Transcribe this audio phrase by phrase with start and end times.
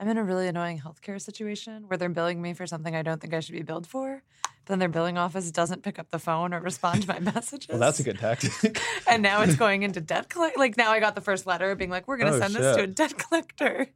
[0.00, 3.20] I'm in a really annoying healthcare situation where they're billing me for something I don't
[3.20, 4.22] think I should be billed for.
[4.42, 7.68] But then their billing office doesn't pick up the phone or respond to my messages.
[7.68, 8.80] Well, that's a good tactic.
[9.08, 10.56] and now it's going into debt collect.
[10.56, 12.76] Like now I got the first letter being like, we're going to Oh, send this
[12.76, 13.88] to a debt collector.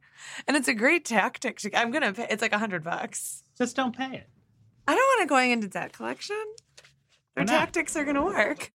[0.47, 1.59] And it's a great tactic.
[1.59, 2.27] to- I'm going to pay.
[2.29, 3.43] It's like a hundred bucks.
[3.57, 4.29] Just don't pay it.
[4.87, 6.43] I don't want to going into debt collection.
[7.35, 8.71] Their tactics are going to work.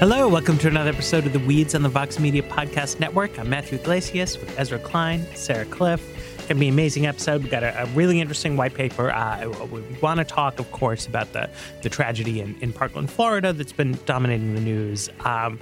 [0.00, 3.38] Hello, welcome to another episode of the Weeds on the Vox Media Podcast Network.
[3.38, 6.00] I'm Matthew Yglesias with Ezra Klein, Sarah Kliff.
[6.36, 7.42] It's Gonna be an amazing episode.
[7.42, 9.10] We've got a, a really interesting white paper.
[9.10, 11.50] Uh, we want to talk, of course, about the,
[11.82, 15.10] the tragedy in, in Parkland, Florida that's been dominating the news.
[15.26, 15.58] Um,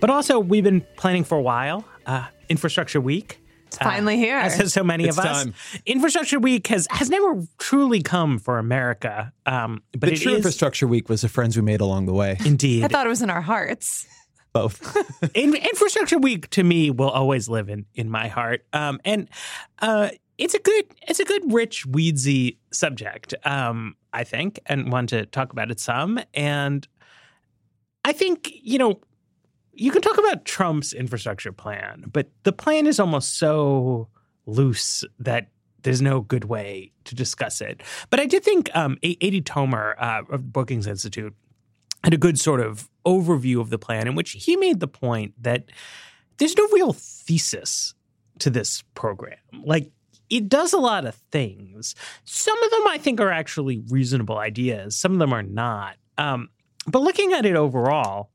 [0.00, 3.40] but also, we've been planning for a while uh, Infrastructure Week.
[3.68, 4.36] It's finally here.
[4.36, 5.44] As has so many It's of us.
[5.44, 5.54] time.
[5.86, 9.32] Infrastructure Week has, has never truly come for America.
[9.46, 12.12] Um, but the it True is- Infrastructure Week was the friends we made along the
[12.14, 12.36] way.
[12.44, 12.84] Indeed.
[12.84, 14.06] I thought it was in our hearts.
[14.54, 14.96] Both.
[15.36, 19.28] In, Infrastructure Week to me will always live in in my heart, um, and
[19.80, 25.10] uh, it's a good it's a good rich weedsy subject, um, I think, and want
[25.10, 26.18] to talk about it some.
[26.32, 26.88] And
[28.06, 29.00] I think you know
[29.78, 34.08] you can talk about Trump's infrastructure plan, but the plan is almost so
[34.44, 35.48] loose that
[35.82, 37.82] there's no good way to discuss it.
[38.10, 41.32] But I did think um, Adie Tomer uh, of the Brookings Institute
[42.02, 45.34] had a good sort of overview of the plan in which he made the point
[45.40, 45.70] that
[46.38, 47.94] there's no real thesis
[48.40, 49.38] to this program.
[49.64, 49.92] Like,
[50.28, 51.94] it does a lot of things.
[52.24, 55.96] Some of them I think are actually reasonable ideas, some of them are not.
[56.18, 56.48] Um,
[56.86, 58.30] but looking at it overall,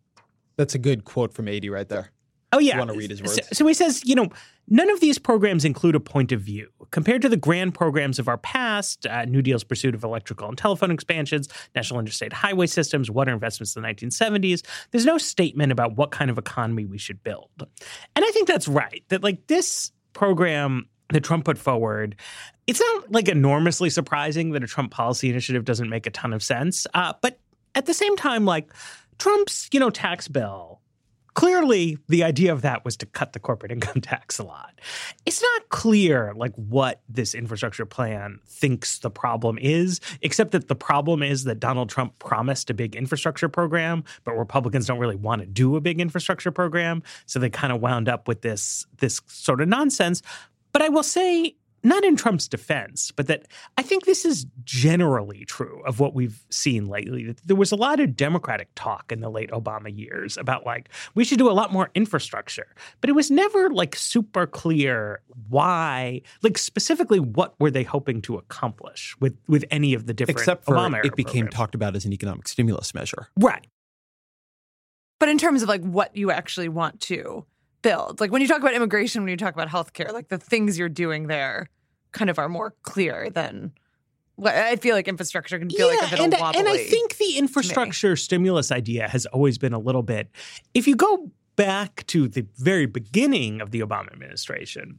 [0.58, 2.12] That's a good quote from Adie right there.
[2.56, 2.78] Oh yeah.
[2.78, 3.40] wanna read his So- words?
[3.58, 4.30] So, he says, you know,
[4.68, 6.70] none of these programs include a point of view.
[6.92, 10.56] Compared to the grand programs of our past, uh, New Deal's pursuit of electrical and
[10.56, 15.96] telephone expansions, national interstate highway systems, water investments in the 1970s, there's no statement about
[15.98, 17.50] what kind of economy we should build.
[18.16, 19.04] And I think that's right.
[19.10, 22.16] That like this program that Trump put forward,
[22.68, 26.44] it's not like enormously surprising that a Trump policy initiative doesn't make a ton of
[26.44, 26.86] sense.
[26.94, 27.40] Uh, but
[27.74, 28.72] at the same time, like
[29.18, 30.82] Trump's, you know, tax bill
[31.34, 34.80] clearly the idea of that was to cut the corporate income tax a lot.
[35.26, 40.76] It's not clear like what this infrastructure plan thinks the problem is, except that the
[40.76, 45.42] problem is that Donald Trump promised a big infrastructure program, but Republicans don't really want
[45.42, 49.22] to do a big infrastructure program, so they kind of wound up with this this
[49.28, 50.22] sort of nonsense.
[50.72, 55.46] But I will say not in Trump's defense, but that I think this is generally
[55.46, 57.36] true of what we've seen lately.
[57.46, 61.24] There was a lot of Democratic talk in the late Obama years about like we
[61.24, 62.68] should do a lot more infrastructure,
[63.02, 68.38] but it was never like super clear why, like specifically what were they hoping to
[68.38, 71.54] accomplish with with any of the different Except for Obama it became programs.
[71.56, 73.28] talked about as an economic stimulus measure.
[73.38, 73.68] right.
[75.20, 77.46] But in terms of like what you actually want to
[77.84, 80.80] build, like when you talk about immigration, when you talk about healthcare, like the things
[80.80, 81.70] you're doing there
[82.12, 83.72] kind of are more clear than
[84.44, 86.60] I feel like infrastructure can feel like a bit and, wobbly.
[86.60, 90.30] and I think the infrastructure stimulus idea has always been a little bit.
[90.74, 94.98] If you go back to the very beginning of the Obama administration,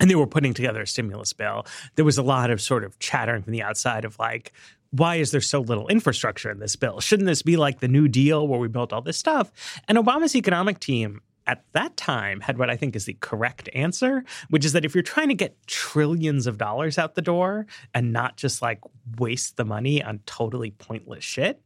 [0.00, 1.66] and they were putting together a stimulus bill,
[1.96, 4.52] there was a lot of sort of chattering from the outside of like,
[4.90, 7.00] why is there so little infrastructure in this bill?
[7.00, 9.52] Shouldn't this be like the New Deal where we built all this stuff?
[9.86, 14.24] And Obama's economic team at that time had what I think is the correct answer,
[14.50, 18.12] which is that if you're trying to get trillions of dollars out the door and
[18.12, 18.80] not just like
[19.18, 21.60] waste the money on totally pointless shit,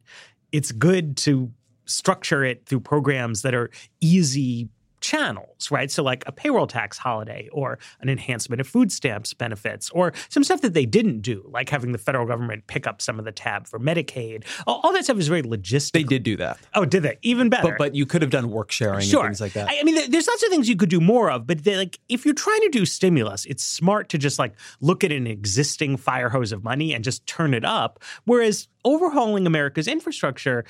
[0.53, 1.51] it's good to
[1.85, 3.71] structure it through programs that are
[4.01, 4.69] easy
[5.07, 5.91] channels, right?
[5.91, 10.43] So, like a payroll tax holiday or an enhancement of food stamps benefits or some
[10.43, 13.31] stuff that they didn't do, like having the federal government pick up some of the
[13.33, 14.45] tab for Medicaid.
[14.67, 15.93] All, all that stuff is very logistic.
[15.93, 16.59] They did do that.
[16.75, 17.19] Oh, did they?
[17.23, 17.69] Even better.
[17.69, 19.21] But but you could have done work sharing Sure.
[19.21, 19.69] and things like that.
[19.69, 22.01] I, I mean, there's lots of things you could do more of, but they, like
[22.09, 25.97] if you're trying to do stimulus, it's smart to just like look at an existing
[25.97, 28.03] fire hose of money and just turn it up.
[28.25, 30.65] Whereas overhauling America's infrastructure,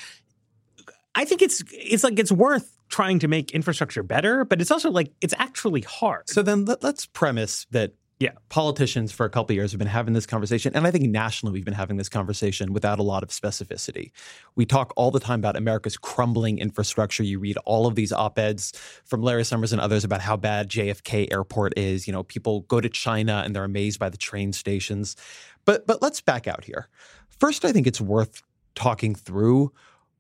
[1.16, 4.90] I think it's it's like it's worth trying to make infrastructure better, but it's also
[4.90, 6.28] like it's actually hard.
[6.28, 8.30] So then let, let's premise that Yeah.
[8.48, 11.52] politicians for a couple of years have been having this conversation, and I think nationally
[11.52, 14.12] we've been having this conversation without a lot of specificity.
[14.54, 17.22] We talk all the time about America's crumbling infrastructure.
[17.24, 18.72] You read all of these op-eds
[19.04, 22.06] from Larry Summers and others about how bad JFK Airport is.
[22.06, 25.16] You know, people go to China and they're amazed by the train stations.
[25.64, 26.88] But but let's back out here.
[27.40, 28.42] First, I think it's worth
[28.74, 29.72] talking through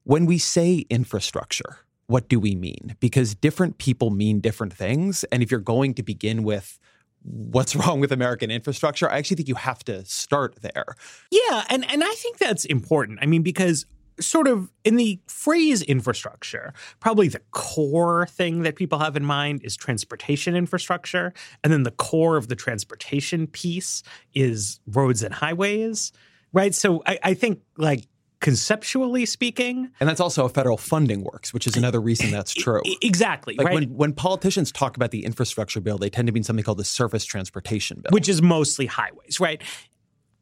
[0.06, 1.78] when we say infrastructure.
[2.06, 2.94] What do we mean?
[3.00, 6.78] Because different people mean different things, and if you're going to begin with
[7.24, 10.94] what's wrong with American infrastructure, I actually think you have to start there.
[11.32, 13.18] Yeah, and and I think that's important.
[13.20, 13.86] I mean, because
[14.20, 19.62] sort of in the phrase infrastructure, probably the core thing that people have in mind
[19.64, 21.34] is transportation infrastructure.
[21.62, 24.04] And then the core of the transportation piece
[24.34, 26.12] is roads and highways,
[26.52, 26.74] right?
[26.74, 28.06] So I, I think, like,
[28.46, 29.90] conceptually speaking.
[29.98, 32.80] And that's also how federal funding works, which is another reason that's true.
[33.02, 33.56] Exactly.
[33.58, 33.74] Like right?
[33.74, 36.84] when, when politicians talk about the infrastructure bill, they tend to mean something called the
[36.84, 38.10] surface transportation bill.
[38.12, 39.60] Which is mostly highways, right?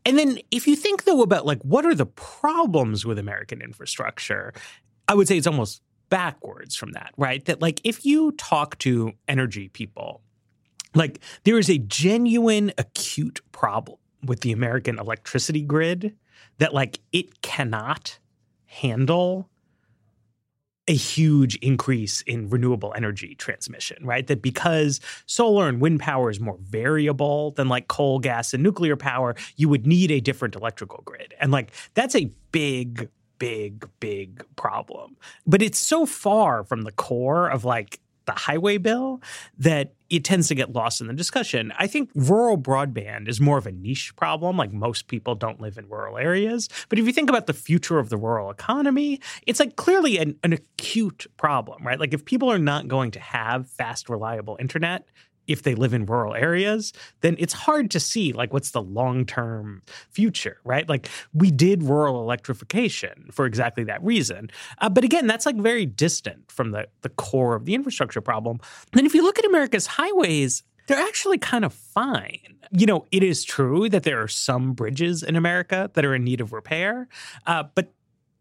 [0.04, 4.52] And then if you think though about like what are the problems with American infrastructure,
[5.08, 5.80] I would say it's almost
[6.10, 7.42] backwards from that, right?
[7.46, 10.20] That like if you talk to energy people,
[10.94, 13.96] like there is a genuine acute problem
[14.26, 16.14] with the American electricity grid
[16.58, 18.18] that like it cannot
[18.66, 19.48] handle
[20.86, 24.26] a huge increase in renewable energy transmission, right?
[24.26, 28.96] That because solar and wind power is more variable than like coal, gas, and nuclear
[28.96, 31.34] power, you would need a different electrical grid.
[31.40, 33.08] And like that's a big,
[33.38, 35.16] big, big problem.
[35.46, 39.20] But it's so far from the core of like the highway bill
[39.58, 41.72] that it tends to get lost in the discussion.
[41.78, 44.56] I think rural broadband is more of a niche problem.
[44.56, 46.68] Like most people don't live in rural areas.
[46.88, 50.36] But if you think about the future of the rural economy, it's like clearly an,
[50.42, 51.98] an acute problem, right?
[51.98, 55.06] Like if people are not going to have fast, reliable internet,
[55.46, 59.82] if they live in rural areas, then it's hard to see like what's the long-term
[60.10, 60.88] future, right?
[60.88, 64.50] Like we did rural electrification for exactly that reason.
[64.78, 68.58] Uh, but again, that's like very distant from the, the core of the infrastructure problem.
[68.92, 72.56] And if you look at America's highways, they're actually kind of fine.
[72.70, 76.24] You know, it is true that there are some bridges in America that are in
[76.24, 77.08] need of repair,
[77.46, 77.92] uh, but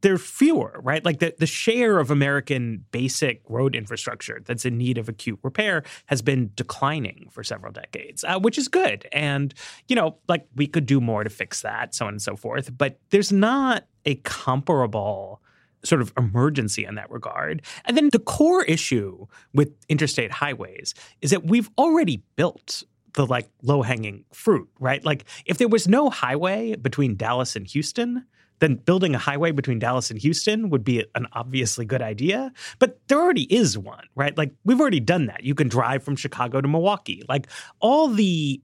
[0.03, 1.03] there are fewer, right?
[1.03, 5.83] Like the, the share of American basic road infrastructure that's in need of acute repair
[6.07, 9.07] has been declining for several decades, uh, which is good.
[9.13, 9.53] And,
[9.87, 12.77] you know, like we could do more to fix that, so on and so forth.
[12.77, 15.41] But there's not a comparable
[15.85, 17.61] sort of emergency in that regard.
[17.85, 22.83] And then the core issue with interstate highways is that we've already built
[23.13, 25.03] the like low hanging fruit, right?
[25.05, 28.25] Like if there was no highway between Dallas and Houston,
[28.63, 32.51] then building a highway between Dallas and Houston would be an obviously good idea.
[32.79, 34.37] But there already is one, right?
[34.37, 35.43] Like we've already done that.
[35.43, 37.23] You can drive from Chicago to Milwaukee.
[37.27, 37.47] Like
[37.81, 38.61] all the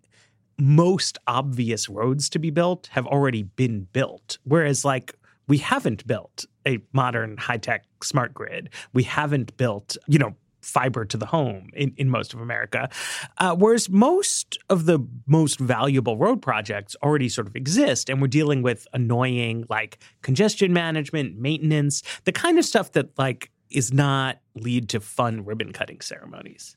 [0.57, 4.37] most obvious roads to be built have already been built.
[4.43, 5.15] Whereas, like,
[5.47, 8.69] we haven't built a modern high tech smart grid.
[8.93, 10.35] We haven't built, you know,
[10.69, 12.89] fiber to the home in, in most of America.
[13.37, 18.27] Uh, whereas most of the most valuable road projects already sort of exist, and we're
[18.27, 24.39] dealing with annoying like congestion management, maintenance, the kind of stuff that like is not
[24.55, 26.75] lead to fun ribbon cutting ceremonies.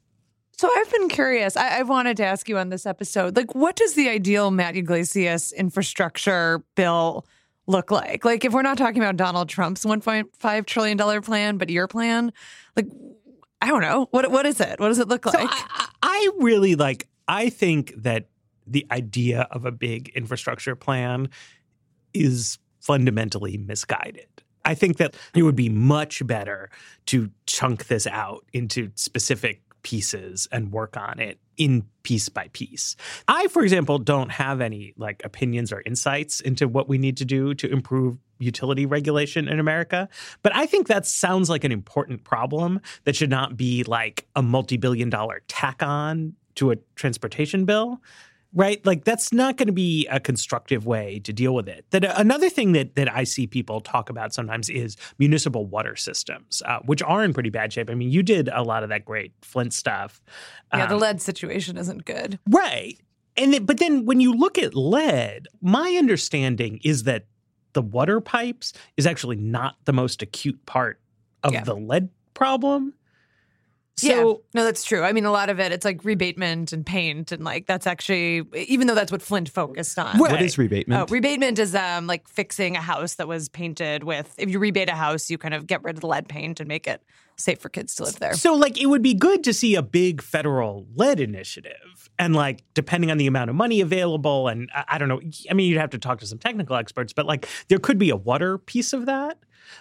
[0.59, 1.57] So I've been curious.
[1.57, 4.77] I, I wanted to ask you on this episode, like, what does the ideal Matt
[4.77, 7.27] Yglesias infrastructure bill
[7.67, 8.25] look like?
[8.25, 12.33] Like, if we're not talking about Donald Trump's 1.5 trillion dollar plan, but your plan,
[12.77, 12.87] like,
[13.63, 14.09] I don't know.
[14.11, 14.81] What what is it?
[14.81, 15.35] What does it look like?
[15.35, 17.07] So I, I really like.
[17.29, 18.27] I think that
[18.67, 21.31] the idea of a big infrastructure plan
[22.13, 24.27] is fundamentally misguided.
[24.65, 26.71] I think that it would be much better
[27.07, 32.97] to chunk this out into specific pieces and work on it in piece by piece.
[33.29, 37.25] I, for example, don't have any like opinions or insights into what we need to
[37.25, 40.09] do to improve utility regulation in America.
[40.43, 44.43] But I think that sounds like an important problem that should not be like a
[44.43, 48.01] multi billion dollar tack on to a transportation bill
[48.55, 48.85] right?
[48.85, 51.87] Like that's not going to be a constructive way to deal with it.
[51.91, 56.63] That another thing that that I see people talk about sometimes is municipal water systems,
[56.67, 57.91] uh, which are in pretty bad shape.
[57.91, 60.23] I mean, you did a lot of that great Flint stuff.
[60.73, 62.99] Yeah, um, the lead situation isn't good, right?
[63.37, 67.25] And it, but then when you look at lead, my understanding is that
[67.73, 71.01] the water pipes is actually not the most acute part
[71.43, 71.65] of yeah.
[71.65, 72.95] the lead problem.
[73.99, 74.25] So, yeah,
[74.55, 75.03] no, that's true.
[75.03, 78.43] I mean, a lot of it, it's like rebatement and paint, and like that's actually,
[78.55, 80.19] even though that's what Flint focused on.
[80.19, 80.33] Right.
[80.33, 81.03] What is rebatement?
[81.03, 84.35] Oh, rebatement is um like fixing a house that was painted with.
[84.39, 86.69] If you rebate a house, you kind of get rid of the lead paint and
[86.69, 87.03] make it
[87.43, 88.35] safe for kids to live there.
[88.35, 92.63] So, like, it would be good to see a big federal lead initiative, and like,
[92.75, 95.21] depending on the amount of money available, and I, I don't know.
[95.51, 98.11] I mean, you'd have to talk to some technical experts, but like, there could be
[98.11, 99.39] a water piece of that.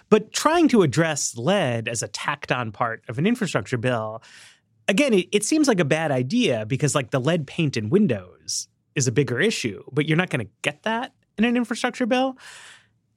[0.08, 4.22] But trying to address lead as a tacked on part of an infrastructure bill,
[4.88, 8.68] again, it, it seems like a bad idea because, like, the lead paint in windows
[8.94, 12.36] is a bigger issue, but you're not going to get that in an infrastructure bill.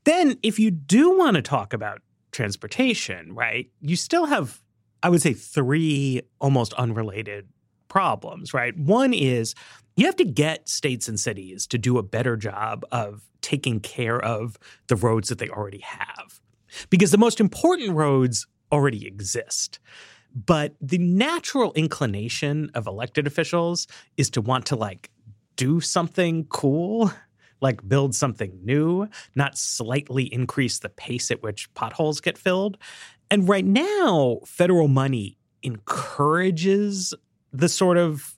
[0.06, 2.02] Then, if you do want to talk about
[2.36, 4.62] transportation, right, you still have,
[5.01, 7.48] I would say, three almost unrelated
[7.88, 8.77] problems, right?
[8.77, 9.56] One is
[9.96, 14.20] you have to get states and cities to do a better job of taking care
[14.20, 16.42] of the roads that they already have.
[16.89, 19.80] Because the most important roads already exist.
[20.36, 23.88] But the natural inclination of elected officials
[24.18, 25.10] is to want to like
[25.56, 27.13] do something cool,
[27.62, 32.77] like build something new, not slightly increase the pace at which potholes get filled.
[33.31, 37.13] And right now, federal money encourages
[37.51, 38.35] the sort of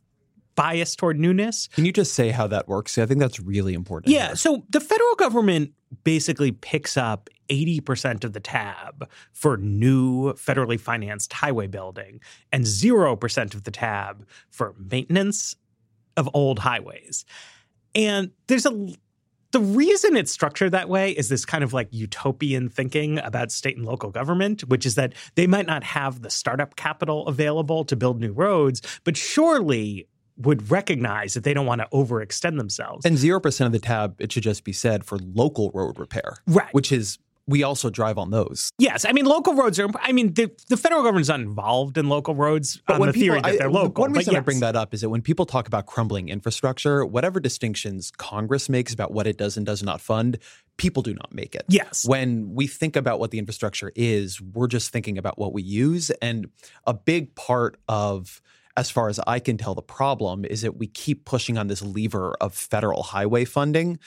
[0.56, 1.68] bias toward newness.
[1.68, 2.98] Can you just say how that works?
[2.98, 4.12] I think that's really important.
[4.12, 4.28] Yeah.
[4.28, 4.36] here.
[4.36, 11.32] So the federal government basically picks up 80% of the tab for new federally financed
[11.32, 12.20] highway building
[12.52, 15.56] and 0% of the tab for maintenance
[16.18, 17.24] of old highways.
[17.96, 18.96] And there's a
[19.52, 23.78] the reason it's structured that way is this kind of like utopian thinking about state
[23.78, 27.96] and local government, which is that they might not have the startup capital available to
[27.96, 33.06] build new roads, but surely would recognize that they don't want to overextend themselves.
[33.06, 36.36] And 0% of the tab, it should just be said, for local road repair.
[36.46, 36.72] Right.
[36.74, 38.72] Which is, we also drive on those.
[38.78, 39.88] Yes, I mean local roads are.
[40.02, 43.58] I mean the, the federal government's not involved in local roads on the theory that
[43.58, 44.02] they're I, local.
[44.02, 47.06] One but reason I bring that up is that when people talk about crumbling infrastructure,
[47.06, 50.38] whatever distinctions Congress makes about what it does and does not fund,
[50.78, 51.64] people do not make it.
[51.70, 52.06] Yes.
[52.06, 56.10] When we think about what the infrastructure is, we're just thinking about what we use.
[56.22, 56.50] And
[56.86, 58.42] a big part of
[58.78, 61.82] as far as I can tell, the problem is that we keep pushing on this
[61.82, 64.00] lever of federal highway funding,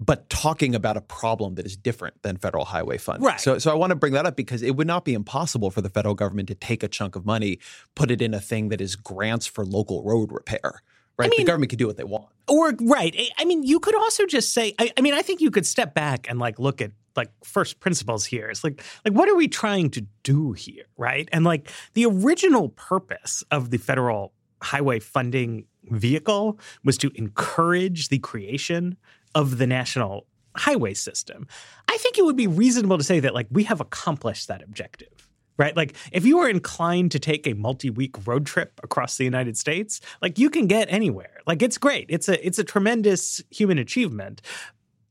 [0.00, 3.26] but talking about a problem that is different than federal highway funding.
[3.26, 3.38] Right.
[3.38, 5.82] So, so I want to bring that up because it would not be impossible for
[5.82, 7.58] the federal government to take a chunk of money,
[7.94, 10.82] put it in a thing that is grants for local road repair.
[11.18, 11.28] Right.
[11.28, 12.28] mean- the government can do what they want.
[12.48, 13.14] Or right.
[13.16, 14.74] I- I mean, you could also just say.
[14.78, 17.80] I, I mean, I think you could step back and like look at like first
[17.80, 18.48] principles here.
[18.48, 21.28] It's like like what are we trying to do here, right?
[21.32, 28.18] And like the original purpose of the federal highway funding vehicle was to encourage the
[28.18, 28.96] creation
[29.34, 31.46] of the national highway system.
[31.88, 35.28] I think it would be reasonable to say that like we have accomplished that objective.
[35.56, 35.76] Right?
[35.76, 40.00] Like if you are inclined to take a multi-week road trip across the United States,
[40.22, 41.36] like you can get anywhere.
[41.46, 42.06] Like it's great.
[42.08, 44.40] It's a it's a tremendous human achievement.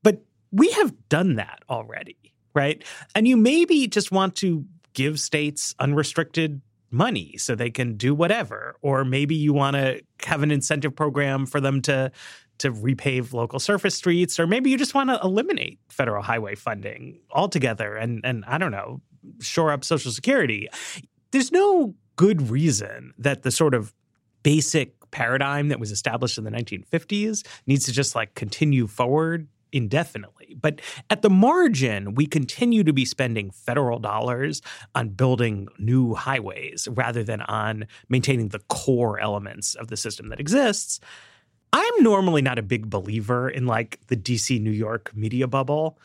[0.01, 2.83] But we have done that already, right?
[3.13, 6.61] And you maybe just want to give states unrestricted
[6.91, 11.45] money so they can do whatever or maybe you want to have an incentive program
[11.45, 12.11] for them to
[12.59, 17.19] to repave local surface streets or maybe you just want to eliminate federal highway funding
[17.31, 19.01] altogether and and I don't know
[19.41, 20.69] shore up social security
[21.31, 23.93] there's no good reason that the sort of
[24.43, 30.55] basic paradigm that was established in the 1950s needs to just like continue forward indefinitely.
[30.59, 34.61] But at the margin, we continue to be spending federal dollars
[34.95, 40.39] on building new highways rather than on maintaining the core elements of the system that
[40.39, 40.99] exists.
[41.71, 45.97] I'm normally not a big believer in like the DC New York media bubble.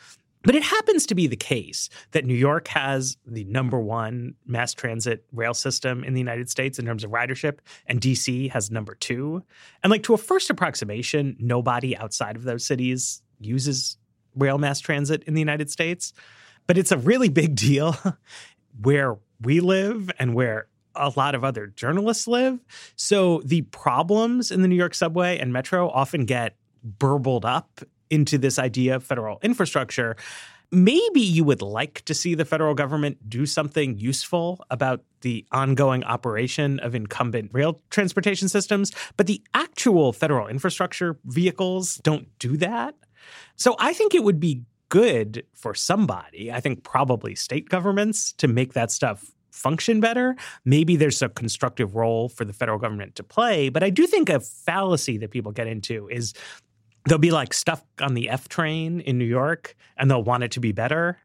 [0.44, 4.74] But it happens to be the case that New York has the number one mass
[4.74, 8.94] transit rail system in the United States in terms of ridership, and DC has number
[8.94, 9.42] two.
[9.82, 13.96] And like to a first approximation, nobody outside of those cities uses
[14.36, 16.12] rail mass transit in the United States.
[16.66, 17.96] But it's a really big deal
[18.82, 22.58] where we live and where a lot of other journalists live.
[22.96, 28.38] So the problems in the New York subway and metro often get burbled up into
[28.38, 30.16] this idea of federal infrastructure.
[30.70, 36.04] Maybe you would like to see the federal government do something useful about the ongoing
[36.04, 42.94] operation of incumbent rail transportation systems, but the actual federal infrastructure vehicles don't do that.
[43.56, 48.48] So I think it would be good for somebody, I think probably state governments, to
[48.48, 50.36] make that stuff function better.
[50.64, 53.68] Maybe there's a constructive role for the federal government to play.
[53.68, 56.34] But I do think a fallacy that people get into is
[57.08, 60.50] they'll be like stuck on the F train in New York and they'll want it
[60.52, 61.18] to be better.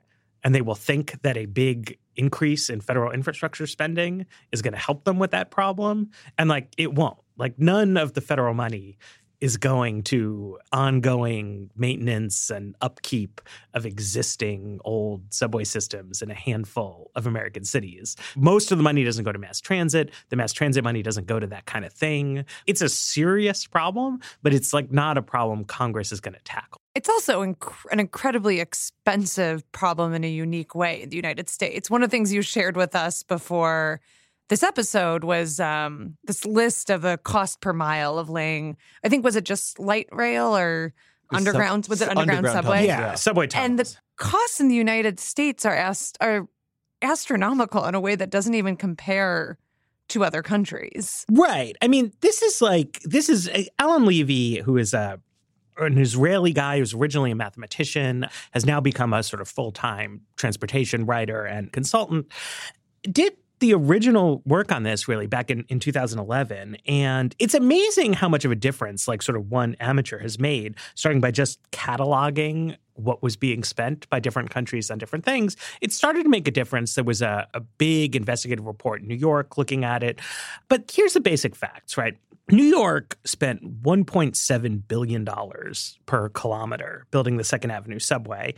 [0.43, 4.79] And they will think that a big increase in federal infrastructure spending is going to
[4.79, 6.11] help them with that problem.
[6.37, 7.17] And like it won't.
[7.37, 8.97] Like none of the federal money
[9.41, 13.41] is going to ongoing maintenance and upkeep
[13.73, 18.15] of existing old subway systems in a handful of American cities.
[18.35, 20.11] Most of the money doesn't go to mass transit.
[20.29, 22.45] The mass transit money doesn't go to that kind of thing.
[22.67, 26.81] It's a serious problem, but it's like not a problem Congress is going to tackle.
[26.95, 31.89] It's also inc- an incredibly expensive problem in a unique way in the United States.
[31.89, 34.01] One of the things you shared with us before
[34.49, 38.77] this episode was um, this list of a cost per mile of laying.
[39.03, 40.93] I think was it just light rail or
[41.31, 42.87] The sub- was it underground, underground subway?
[42.87, 43.69] tunnels, Yeah, subway tunnels.
[43.69, 46.47] And the costs in the United States are ast- are
[47.01, 49.57] astronomical in a way that doesn't even compare
[50.09, 51.25] to other countries.
[51.31, 51.75] Right.
[51.81, 55.19] I mean, this is like this is uh, Alon Levy, who is a
[55.77, 60.21] an Israeli guy who's originally a mathematician, has now become a sort of full time
[60.35, 62.25] transportation writer and consultant.
[63.03, 66.77] Did the original work on this really back in, in 2011.
[66.87, 70.75] And it's amazing how much of a difference, like, sort of one amateur has made,
[70.95, 75.55] starting by just cataloging what was being spent by different countries on different things.
[75.81, 76.95] It started to make a difference.
[76.95, 80.19] There was a, a big investigative report in New York looking at it.
[80.67, 82.17] But here's the basic facts, right?
[82.51, 85.27] New York spent $1.7 billion
[86.05, 88.55] per kilometer building the Second Avenue subway.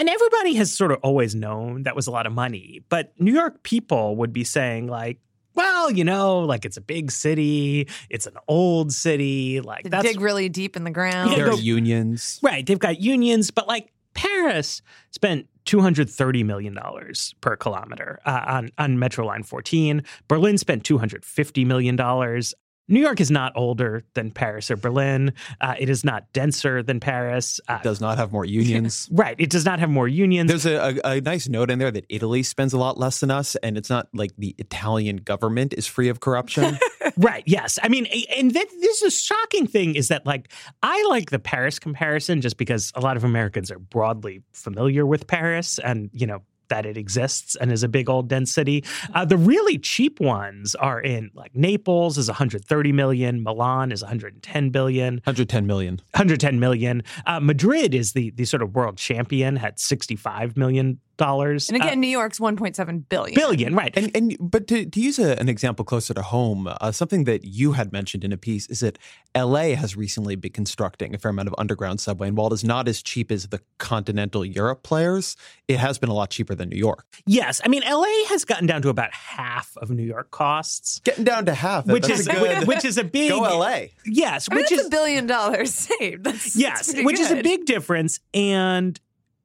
[0.00, 2.80] And everybody has sort of always known that was a lot of money.
[2.88, 5.18] But New York people would be saying, like,
[5.54, 10.06] well, you know, like it's a big city, it's an old city, like They that's
[10.08, 11.32] dig really deep in the ground.
[11.32, 12.40] Yeah, There are unions.
[12.42, 12.64] right.
[12.64, 14.80] They've got unions, but like Paris
[15.10, 20.02] spent two hundred thirty million dollars per kilometer uh, on on Metro Line fourteen.
[20.28, 22.54] Berlin spent two hundred fifty million dollars.
[22.90, 25.32] New York is not older than Paris or Berlin.
[25.60, 27.60] Uh, it is not denser than Paris.
[27.68, 29.08] Uh, Does not have more unions.
[29.12, 29.36] right.
[29.38, 30.48] It does not have more unions.
[30.48, 33.30] There's a, a, a nice note in there that Italy spends a lot less than
[33.30, 36.78] us, and it's not like the Italian government is free of corruption.
[37.16, 37.42] Right.
[37.46, 37.78] Yes.
[37.82, 38.06] I mean,
[38.36, 42.40] and that, this is a shocking thing is that like I like the Paris comparison
[42.40, 46.86] just because a lot of Americans are broadly familiar with Paris and you know that
[46.86, 48.82] it exists and is a big old dense city.
[49.14, 54.70] Uh, the really cheap ones are in like Naples is 130 million, Milan is 110
[54.70, 56.00] billion, 110 million.
[56.14, 57.02] 110 million.
[57.26, 61.68] Uh, Madrid is the the sort of world champion at 65 million dollars.
[61.68, 63.34] And again, New York's 1.7 billion.
[63.34, 63.92] billion, right?
[63.94, 67.44] And and but to, to use a, an example closer to home, uh, something that
[67.44, 68.98] you had mentioned in a piece is that
[69.34, 69.74] L.A.
[69.74, 72.88] has recently been constructing a fair amount of underground subway, and while it is not
[72.88, 75.36] as cheap as the continental Europe players,
[75.68, 77.04] it has been a lot cheaper than New York.
[77.26, 81.00] Yes, I mean LA has gotten down to about half of New York costs.
[81.04, 83.92] Getting down to half, which that's is a good, which is a big go L.A.
[84.06, 86.24] Yes, I mean, which that's is a billion dollars saved.
[86.24, 88.20] That's, yes, that's pretty which is a big difference.
[88.32, 88.98] And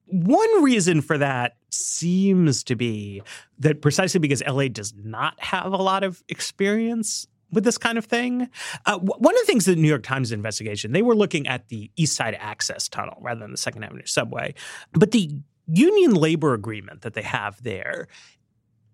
[0.08, 3.22] one reason for that seems to be
[3.60, 8.06] that precisely because LA does not have a lot of experience with this kind of
[8.06, 8.50] thing.
[8.86, 11.48] Uh, w- one of the things that the New York Times investigation, they were looking
[11.48, 14.54] at the East Side Access Tunnel rather than the Second Avenue subway,
[14.94, 15.32] but the
[15.68, 18.08] union labor agreement that they have there,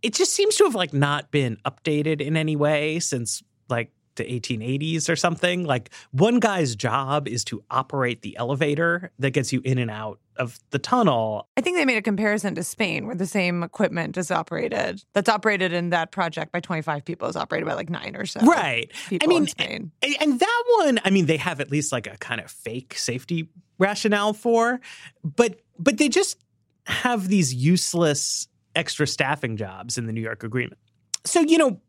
[0.02, 4.24] it just seems to have like not been updated in any way since like the
[4.24, 5.64] 1880s or something.
[5.64, 10.20] Like one guy's job is to operate the elevator that gets you in and out
[10.38, 11.48] of the tunnel.
[11.58, 15.04] I think they made a comparison to Spain, where the same equipment is operated.
[15.14, 18.40] That's operated in that project by 25 people is operated by like nine or so.
[18.42, 18.92] Right.
[19.08, 19.48] People I mean.
[19.60, 22.96] And and that one, I mean, they have at least like a kind of fake
[22.96, 24.80] safety rationale for,
[25.24, 26.38] but but they just
[26.86, 30.78] have these useless extra staffing jobs in the New York agreement.
[31.26, 31.80] So, you know,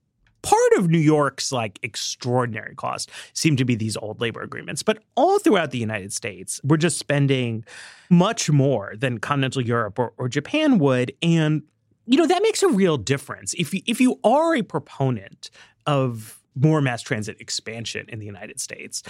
[0.43, 5.03] part of New York's like extraordinary cost seem to be these old labor agreements, but
[5.15, 7.65] all throughout the United States, we're just spending
[8.11, 11.13] much more than continental Europe or, or Japan would.
[11.23, 11.63] And
[12.07, 15.51] you know that makes a real difference if you, if you are a proponent
[15.87, 19.03] of more mass transit expansion in the United States.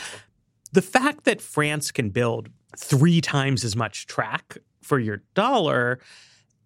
[0.73, 5.99] The fact that France can build three times as much track for your dollar,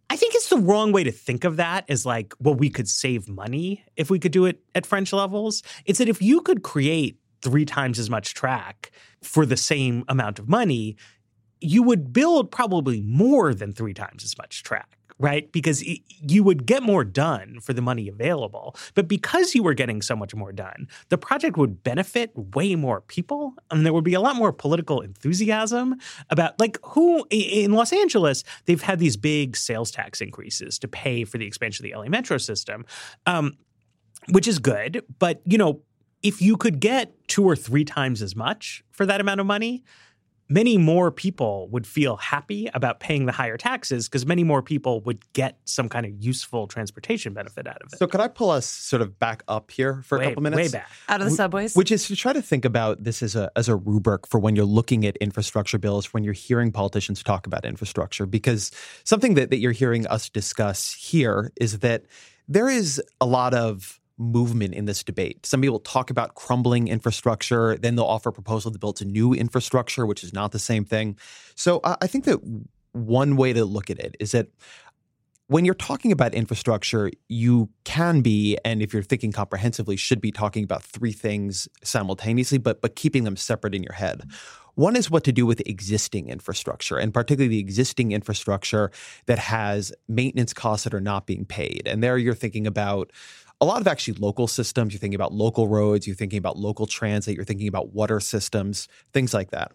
[0.08, 2.88] I think it's the wrong way to think of that as like, well, we could
[2.88, 5.62] save money if we could do it at French levels.
[5.84, 8.92] It's that if you could create three times as much track
[9.22, 10.96] for the same amount of money,
[11.60, 15.50] you would build probably more than three times as much track, right?
[15.50, 15.82] Because
[16.20, 18.76] you would get more done for the money available.
[18.94, 23.00] But because you were getting so much more done, the project would benefit way more
[23.00, 23.54] people.
[23.70, 25.96] And there would be a lot more political enthusiasm
[26.28, 31.24] about, like, who in Los Angeles, they've had these big sales tax increases to pay
[31.24, 32.84] for the expansion of the LA metro system,
[33.24, 33.56] um,
[34.28, 35.02] which is good.
[35.18, 35.80] But, you know,
[36.22, 39.84] if you could get two or three times as much for that amount of money,
[40.48, 45.00] many more people would feel happy about paying the higher taxes because many more people
[45.02, 47.98] would get some kind of useful transportation benefit out of it.
[47.98, 50.72] So could I pull us sort of back up here for a couple minutes?
[50.72, 50.90] way back.
[51.08, 51.74] Out of the subways.
[51.74, 54.56] Which is to try to think about this as a as a rubric for when
[54.56, 58.70] you're looking at infrastructure bills, when you're hearing politicians talk about infrastructure, because
[59.04, 62.04] something that, that you're hearing us discuss here is that
[62.48, 65.44] there is a lot of movement in this debate.
[65.44, 69.32] Some people talk about crumbling infrastructure, then they'll offer a proposal to build a new
[69.34, 71.18] infrastructure, which is not the same thing.
[71.54, 72.40] So I I think that
[72.92, 74.48] one way to look at it is that
[75.48, 80.32] when you're talking about infrastructure, you can be, and if you're thinking comprehensively, should be
[80.32, 84.22] talking about three things simultaneously, but but keeping them separate in your head.
[84.74, 88.90] One is what to do with existing infrastructure, and particularly the existing infrastructure
[89.24, 91.84] that has maintenance costs that are not being paid.
[91.86, 93.10] And there you're thinking about
[93.60, 94.92] a lot of actually local systems.
[94.92, 98.88] You're thinking about local roads, you're thinking about local transit, you're thinking about water systems,
[99.12, 99.72] things like that.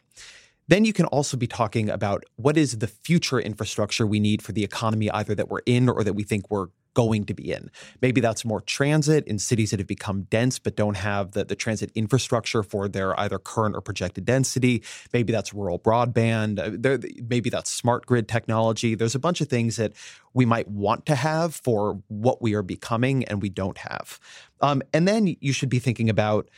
[0.68, 4.52] Then you can also be talking about what is the future infrastructure we need for
[4.52, 7.72] the economy, either that we're in or that we think we're going to be in.
[8.02, 11.56] Maybe that's more transit in cities that have become dense but don't have the, the
[11.56, 14.84] transit infrastructure for their either current or projected density.
[15.14, 16.60] Maybe that's rural broadband.
[16.60, 18.96] Uh, there, maybe that's smart grid technology.
[18.96, 19.94] There's a bunch of things that
[20.34, 24.20] we might want to have for what we are becoming and we don't have.
[24.62, 26.50] Um, and then you should be thinking about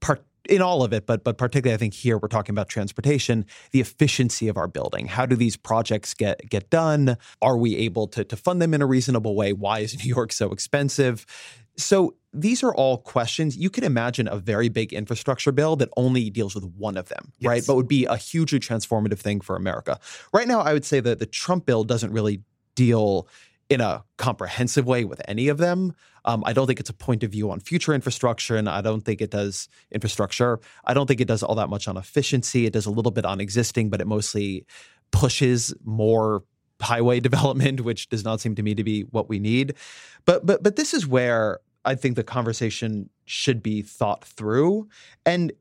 [0.00, 3.46] part in all of it, but but particularly I think here we're talking about transportation,
[3.70, 5.06] the efficiency of our building.
[5.06, 7.16] How do these projects get get done?
[7.40, 9.52] Are we able to to fund them in a reasonable way?
[9.52, 11.24] Why is New York so expensive?
[11.76, 13.56] So these are all questions.
[13.56, 17.32] You could imagine a very big infrastructure bill that only deals with one of them,
[17.38, 17.48] yes.
[17.48, 17.64] right?
[17.66, 19.98] But would be a hugely transformative thing for America.
[20.32, 22.42] Right now, I would say that the Trump bill doesn't really
[22.74, 23.28] deal
[23.70, 25.94] in a comprehensive way with any of them.
[26.24, 29.02] Um, I don't think it's a point of view on future infrastructure, and I don't
[29.02, 30.60] think it does infrastructure.
[30.84, 32.66] I don't think it does all that much on efficiency.
[32.66, 34.66] It does a little bit on existing, but it mostly
[35.12, 36.42] pushes more
[36.82, 39.74] highway development, which does not seem to me to be what we need.
[40.26, 44.88] But but but this is where I think the conversation should be thought through.
[45.24, 45.52] And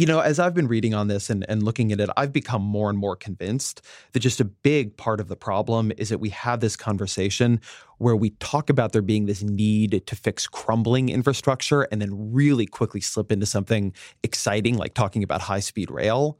[0.00, 2.62] you know, as I've been reading on this and, and looking at it, I've become
[2.62, 3.82] more and more convinced
[4.12, 7.60] that just a big part of the problem is that we have this conversation
[7.98, 12.64] where we talk about there being this need to fix crumbling infrastructure and then really
[12.64, 16.38] quickly slip into something exciting like talking about high speed rail.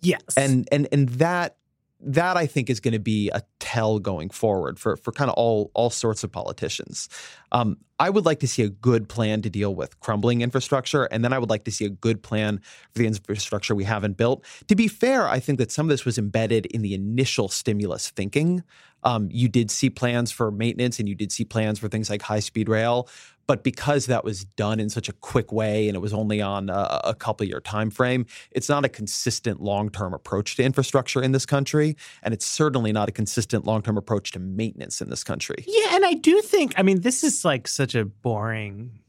[0.00, 0.22] Yes.
[0.38, 1.58] And and and that
[2.00, 5.34] that I think is going to be a tell going forward for for kind of
[5.34, 7.10] all all sorts of politicians.
[7.52, 11.24] Um, I would like to see a good plan to deal with crumbling infrastructure, and
[11.24, 12.60] then I would like to see a good plan
[12.92, 14.44] for the infrastructure we haven't built.
[14.68, 18.10] To be fair, I think that some of this was embedded in the initial stimulus
[18.10, 18.62] thinking.
[19.02, 22.22] Um, you did see plans for maintenance, and you did see plans for things like
[22.22, 23.08] high speed rail,
[23.48, 26.68] but because that was done in such a quick way and it was only on
[26.68, 31.22] a, a couple year time frame, it's not a consistent long term approach to infrastructure
[31.22, 35.08] in this country, and it's certainly not a consistent long term approach to maintenance in
[35.08, 35.64] this country.
[35.66, 39.00] Yeah, and I do think, I mean, this is like such a boring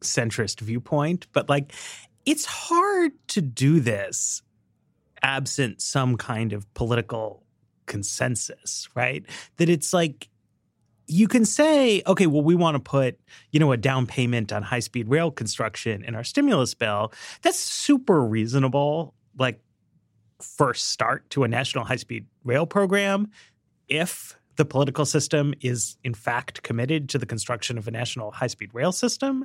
[0.00, 1.72] centrist viewpoint, but like
[2.26, 4.42] it's hard to do this
[5.22, 7.42] absent some kind of political
[7.86, 9.24] consensus, right?
[9.56, 10.28] That it's like
[11.06, 13.18] you can say, okay, well, we want to put,
[13.50, 17.12] you know, a down payment on high speed rail construction in our stimulus bill.
[17.42, 19.60] That's super reasonable, like
[20.40, 23.30] first start to a national high speed rail program
[23.88, 28.46] if the political system is in fact committed to the construction of a national high
[28.46, 29.44] speed rail system.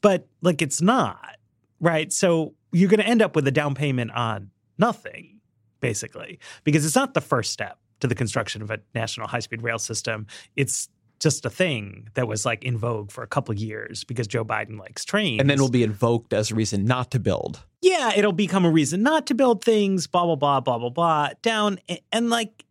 [0.00, 1.36] But like it's not,
[1.80, 2.12] right?
[2.12, 5.40] So you're going to end up with a down payment on nothing,
[5.80, 9.62] basically, because it's not the first step to the construction of a national high speed
[9.62, 10.26] rail system.
[10.56, 10.88] It's
[11.20, 14.78] just a thing that was like in vogue for a couple years because Joe Biden
[14.78, 15.40] likes trains.
[15.40, 17.64] And then will be invoked as a reason not to build.
[17.82, 21.30] Yeah, it'll become a reason not to build things, blah, blah, blah, blah, blah, blah,
[21.42, 21.80] down.
[21.88, 22.64] And, and like,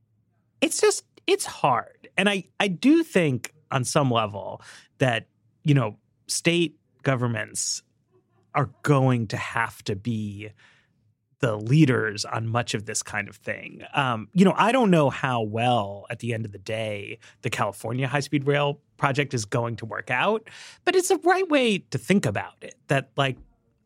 [0.62, 2.08] it's just, it's hard.
[2.18, 4.62] And I, I do think on some level
[4.98, 5.28] that,
[5.64, 7.84] you know, state governments
[8.56, 10.50] are going to have to be
[11.40, 13.84] the leaders on much of this kind of thing.
[13.94, 17.52] Um, you know, I don't know how well at the end of the day the
[17.52, 20.50] California high speed rail project is going to work out,
[20.84, 23.38] but it's a right way to think about it that, like,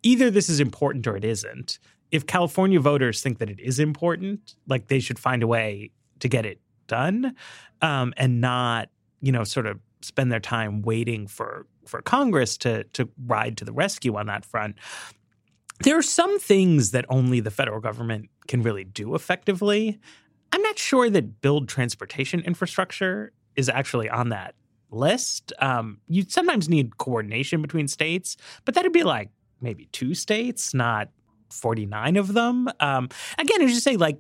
[0.02, 1.78] either this is important or it isn't.
[2.10, 6.30] If California voters think that it is important, like, they should find a way to
[6.30, 7.36] get it done
[7.82, 8.90] um, and not,
[9.22, 13.66] you know, sort of spend their time waiting for for Congress to to ride to
[13.66, 14.76] the rescue on that front
[15.84, 20.00] there are some things that only the federal government can really do effectively.
[20.54, 24.56] I'm not sure that build transportation infrastructure is actually on that
[24.92, 25.54] list.
[25.60, 29.30] Um, you sometimes need coordination between states, but that'd be like
[29.62, 31.10] maybe two states, not
[31.52, 32.68] 49 of them.
[32.80, 34.20] Um, again, as you say, like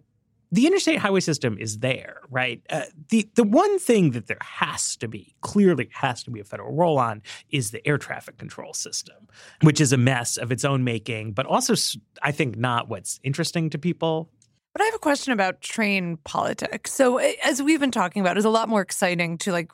[0.51, 2.61] the interstate highway system is there, right?
[2.69, 6.43] Uh, the the one thing that there has to be, clearly has to be a
[6.43, 9.27] federal role on, is the air traffic control system,
[9.61, 11.73] which is a mess of its own making, but also
[12.21, 14.29] I think not what's interesting to people.
[14.73, 16.93] But I have a question about train politics.
[16.93, 19.71] So as we've been talking about, it's a lot more exciting to like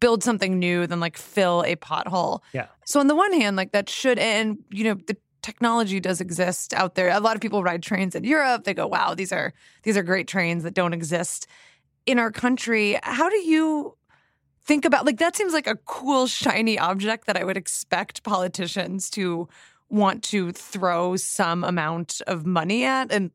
[0.00, 2.40] build something new than like fill a pothole.
[2.52, 2.66] Yeah.
[2.86, 6.74] So on the one hand, like that should and you know the technology does exist
[6.74, 7.08] out there.
[7.08, 8.64] A lot of people ride trains in Europe.
[8.64, 11.46] They go, "Wow, these are these are great trains that don't exist
[12.06, 13.96] in our country." How do you
[14.68, 19.08] think about like that seems like a cool shiny object that I would expect politicians
[19.10, 19.48] to
[19.88, 23.30] want to throw some amount of money at and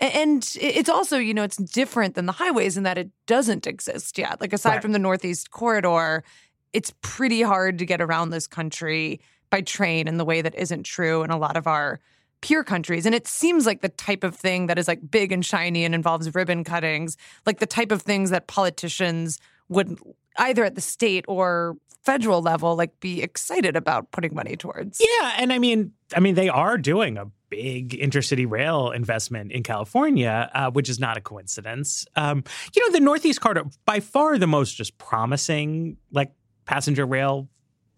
[0.00, 4.16] and it's also you know it's different than the highways in that it doesn't exist
[4.16, 4.82] yet like aside right.
[4.82, 6.24] from the northeast corridor
[6.72, 9.20] it's pretty hard to get around this country
[9.52, 12.00] by train in the way that isn't true in a lot of our
[12.40, 13.06] peer countries.
[13.06, 15.94] And it seems like the type of thing that is like big and shiny and
[15.94, 19.38] involves ribbon cuttings, like the type of things that politicians
[19.68, 19.98] would
[20.38, 25.00] either at the state or federal level like be excited about putting money towards.
[25.00, 29.62] Yeah, and I mean, I mean, they are doing a big intercity rail investment in
[29.62, 32.06] California, uh, which is not a coincidence.
[32.16, 32.42] Um,
[32.74, 36.32] you know, the Northeast Corridor, by far the most just promising like
[36.64, 37.48] passenger rail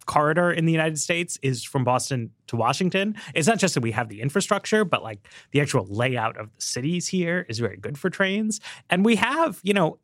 [0.07, 3.17] corridor in the United States is from Boston to Washington.
[3.35, 6.61] It's not just that we have the infrastructure, but like the actual layout of the
[6.61, 8.61] cities here is very good for trains.
[8.91, 9.99] And we have, you know,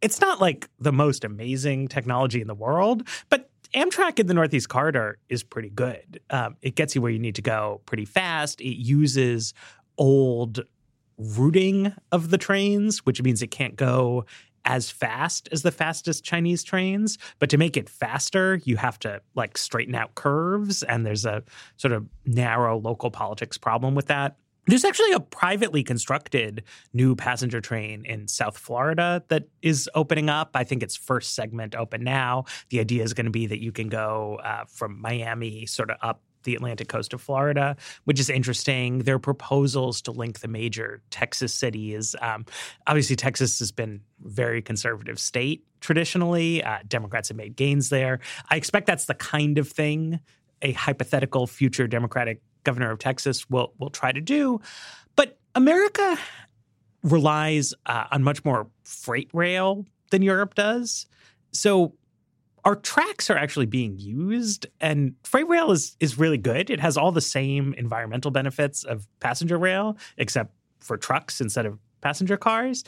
[0.00, 4.68] it's not like the most amazing technology in the world, but Amtrak in the Northeast
[4.68, 6.20] Corridor is pretty good.
[6.28, 8.60] Um, it gets you where you need to go pretty fast.
[8.60, 9.54] It uses
[9.96, 10.60] old
[11.16, 14.26] routing of the trains, which means it can't go
[14.64, 17.18] as fast as the fastest Chinese trains.
[17.38, 20.82] But to make it faster, you have to like straighten out curves.
[20.82, 21.42] And there's a
[21.76, 24.36] sort of narrow local politics problem with that.
[24.68, 30.50] There's actually a privately constructed new passenger train in South Florida that is opening up.
[30.54, 32.44] I think its first segment open now.
[32.70, 35.96] The idea is going to be that you can go uh, from Miami sort of
[36.00, 39.00] up the Atlantic coast of Florida, which is interesting.
[39.00, 42.14] There are proposals to link the major Texas cities.
[42.20, 42.46] Um,
[42.86, 46.62] obviously, Texas has been very conservative state traditionally.
[46.62, 48.20] Uh, Democrats have made gains there.
[48.50, 50.20] I expect that's the kind of thing
[50.62, 54.60] a hypothetical future Democratic governor of Texas will will try to do.
[55.16, 56.16] But America
[57.02, 61.06] relies uh, on much more freight rail than Europe does.
[61.50, 61.94] So
[62.64, 66.70] our tracks are actually being used and freight rail is is really good.
[66.70, 71.78] It has all the same environmental benefits of passenger rail except for trucks instead of
[72.00, 72.84] passenger cars.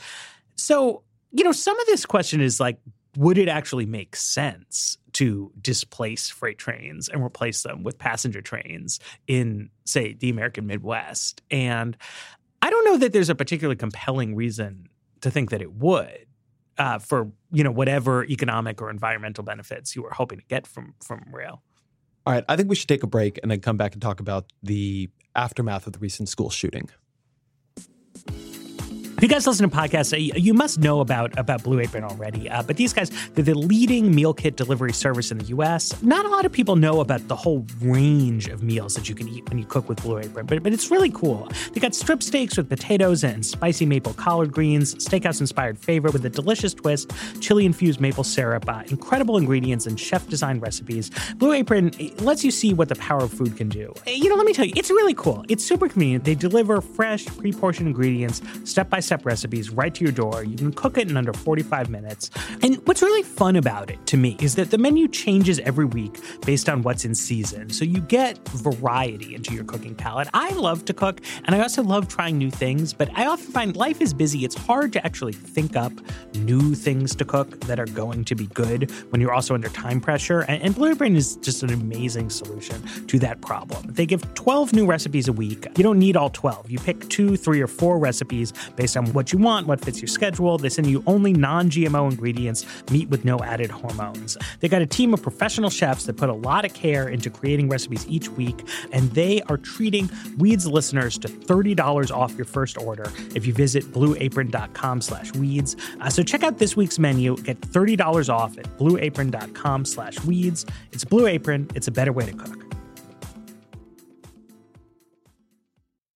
[0.55, 2.77] So, you know, some of this question is like
[3.17, 8.99] would it actually make sense to displace freight trains and replace them with passenger trains
[9.27, 11.41] in, say, the American Midwest?
[11.49, 11.95] And
[12.61, 14.89] I don't know that there's a particularly compelling reason
[15.21, 16.25] to think that it would.
[16.77, 20.93] Uh, for you know whatever economic or environmental benefits you were hoping to get from
[21.01, 21.63] from rail.
[22.25, 24.19] All right, I think we should take a break and then come back and talk
[24.19, 26.89] about the aftermath of the recent school shooting.
[29.15, 32.49] If you guys listen to podcasts, uh, you must know about, about Blue Apron already.
[32.49, 36.01] Uh, but these guys, they're the leading meal kit delivery service in the US.
[36.03, 39.29] Not a lot of people know about the whole range of meals that you can
[39.29, 41.49] eat when you cook with Blue Apron, but, but it's really cool.
[41.71, 46.25] They got strip steaks with potatoes and spicy maple collard greens, steakhouse inspired favorite with
[46.25, 51.09] a delicious twist, chili infused maple syrup, uh, incredible ingredients, and chef designed recipes.
[51.37, 53.93] Blue Apron lets you see what the power of food can do.
[54.05, 55.45] You know, let me tell you, it's really cool.
[55.47, 56.25] It's super convenient.
[56.25, 60.43] They deliver fresh, pre portioned ingredients step by step recipes right to your door.
[60.43, 62.31] You can cook it in under 45 minutes.
[62.63, 66.19] And what's really fun about it to me is that the menu changes every week
[66.45, 67.69] based on what's in season.
[67.69, 70.27] So you get variety into your cooking palette.
[70.33, 73.75] I love to cook and I also love trying new things, but I often find
[73.75, 74.43] life is busy.
[74.43, 75.93] It's hard to actually think up
[76.33, 80.01] new things to cook that are going to be good when you're also under time
[80.01, 80.41] pressure.
[80.41, 83.85] And, and Blue Apron is just an amazing solution to that problem.
[83.87, 85.67] They give 12 new recipes a week.
[85.77, 86.71] You don't need all 12.
[86.71, 90.07] You pick two, three, or four recipes based on what you want, what fits your
[90.07, 90.57] schedule.
[90.57, 94.37] They send you only non GMO ingredients, meat with no added hormones.
[94.59, 97.69] They got a team of professional chefs that put a lot of care into creating
[97.69, 103.11] recipes each week, and they are treating Weeds listeners to $30 off your first order
[103.35, 105.75] if you visit blueapron.com slash weeds.
[105.99, 110.65] Uh, so check out this week's menu, get $30 off at blueapron.com slash weeds.
[110.91, 112.65] It's Blue Apron, it's a better way to cook.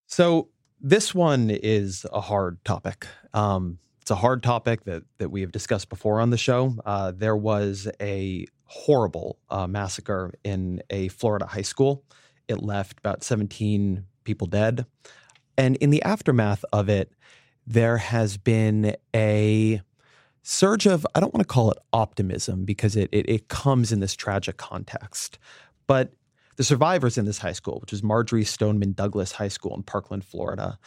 [0.08, 0.50] So
[0.82, 3.08] this one is a hard topic.
[3.34, 6.76] Um, it's a hard topic that that we have discussed before on the show.
[6.86, 12.04] Uh, there was a horrible uh, massacre in a Florida high school.
[12.48, 14.86] It left about 17 people dead,
[15.58, 17.12] and in the aftermath of it,
[17.68, 19.82] there has been a
[20.42, 24.00] surge of I don't want to call it optimism because it, it, it comes in
[24.00, 25.38] this tragic context,
[25.86, 26.14] but
[26.60, 30.26] the survivors in this high school, which is Marjory Stoneman Douglas High School in Parkland,
[30.26, 30.78] Florida,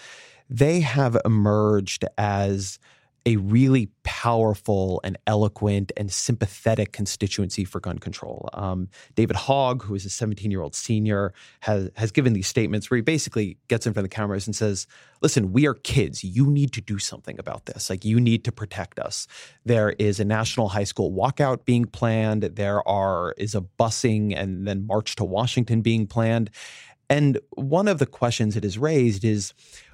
[0.51, 2.79] they have emerged as
[3.25, 8.49] a really powerful and eloquent and sympathetic constituency for gun control.
[8.53, 12.91] Um, David Hogg, who is a 17 year old senior, has, has given these statements
[12.91, 14.87] where he basically gets in front of the cameras and says,
[15.21, 16.25] Listen, we are kids.
[16.25, 17.89] You need to do something about this.
[17.89, 19.29] Like, you need to protect us.
[19.65, 22.43] There is a national high school walkout being planned.
[22.43, 26.51] There are is a busing and then march to Washington being planned.
[27.09, 29.53] And one of the questions it has raised is,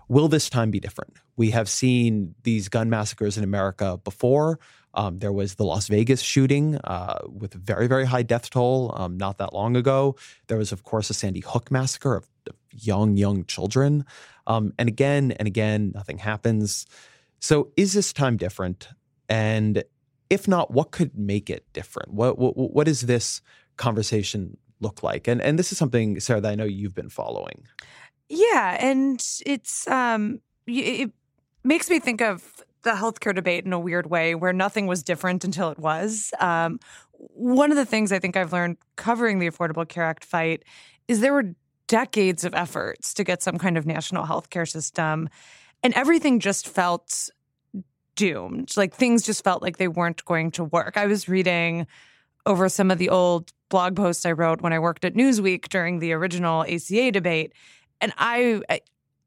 [0.09, 1.19] Will this time be different?
[1.37, 4.59] We have seen these gun massacres in America before.
[4.95, 8.93] Um, there was the Las Vegas shooting uh, with a very, very high death toll
[8.97, 10.17] um, not that long ago.
[10.47, 12.29] There was, of course, a Sandy Hook massacre of,
[12.73, 14.05] young, young children.
[14.47, 16.87] Um, and again and again, nothing happens.
[17.41, 18.89] So is this time different?
[19.29, 19.85] And
[20.31, 22.13] if not, what could make it different?
[22.13, 23.41] What what, what does this
[23.77, 25.29] conversation look like?
[25.29, 27.67] And and this is something, Sarah, that I know you've been following.
[28.29, 31.11] Yeah, and it's um, it
[31.65, 35.45] makes me think of the healthcare debate in a weird way, where nothing was different
[35.45, 36.33] until it was.
[36.41, 36.79] Um,
[37.13, 40.63] one of the things I think I've learned covering the Affordable Care Act fight
[41.09, 41.55] is there were
[41.89, 45.29] decades of efforts to get some kind of national healthcare system,
[45.83, 47.31] and everything just felt
[48.15, 48.77] doomed.
[48.77, 50.97] Like things just felt like they weren't going to work.
[50.97, 51.87] I was reading
[52.45, 55.99] over some of the old blog posts I wrote when I worked at Newsweek during
[55.99, 57.53] the original ACA debate,
[58.01, 58.63] and I,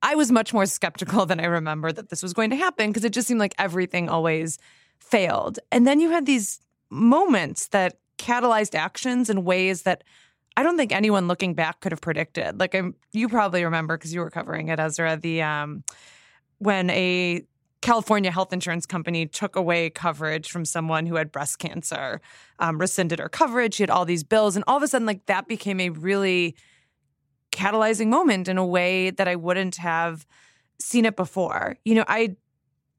[0.02, 3.06] I was much more skeptical than I remember that this was going to happen because
[3.06, 4.58] it just seemed like everything always
[5.00, 5.60] failed.
[5.72, 10.04] And then you had these moments that catalyzed actions in ways that
[10.58, 12.60] I don't think anyone looking back could have predicted.
[12.60, 15.18] Like I'm, you probably remember because you were covering it, Ezra.
[15.18, 15.84] The um,
[16.58, 17.44] when a
[17.82, 22.22] California health insurance company took away coverage from someone who had breast cancer,
[22.60, 23.76] um, rescinded her coverage.
[23.76, 26.56] She had all these bills, and all of a sudden, like that became a really
[27.52, 30.26] catalyzing moment in a way that I wouldn't have
[30.80, 31.78] seen it before.
[31.86, 32.36] You know, I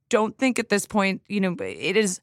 [0.08, 2.20] don't think at this point, you know, it is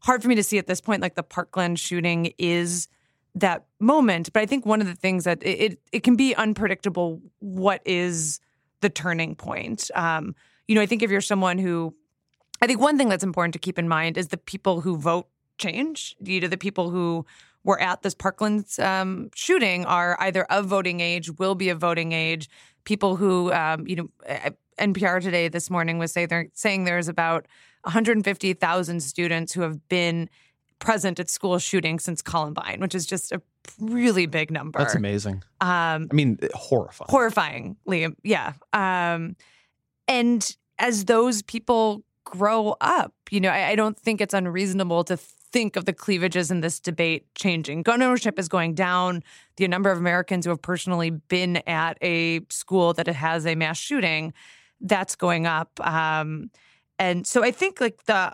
[0.00, 2.88] hard for me to see at this point like the Parkland shooting is
[3.34, 4.32] that moment.
[4.32, 8.40] But I think one of the things that it it, can be unpredictable what is
[8.80, 9.90] the turning point.
[9.94, 10.34] Um,
[10.68, 11.94] you know, I think if you're someone who
[12.60, 15.28] I think one thing that's important to keep in mind is the people who vote
[15.58, 16.14] change.
[16.22, 17.26] You know, the people who
[17.64, 22.12] were at this Parkland um, shooting are either of voting age, will be of voting
[22.12, 22.48] age.
[22.84, 24.08] People who, um, you know,
[24.78, 27.46] NPR today this morning was say they're saying there's about
[27.84, 30.28] 150,000 students who have been
[30.78, 33.40] present at school shootings since Columbine, which is just a
[33.78, 34.78] really big number.
[34.78, 35.44] That's amazing.
[35.60, 37.08] Um, I mean, horrifying.
[37.08, 38.16] Horrifying, Liam.
[38.24, 38.54] Yeah.
[38.72, 39.36] Um,
[40.08, 45.16] and as those people grow up, you know, I, I don't think it's unreasonable to
[45.52, 47.82] think of the cleavages in this debate changing.
[47.82, 49.22] Gun ownership is going down.
[49.56, 53.78] The number of Americans who have personally been at a school that has a mass
[53.78, 54.32] shooting,
[54.80, 55.70] that's going up.
[55.86, 56.50] Um,
[56.98, 58.32] and so I think like the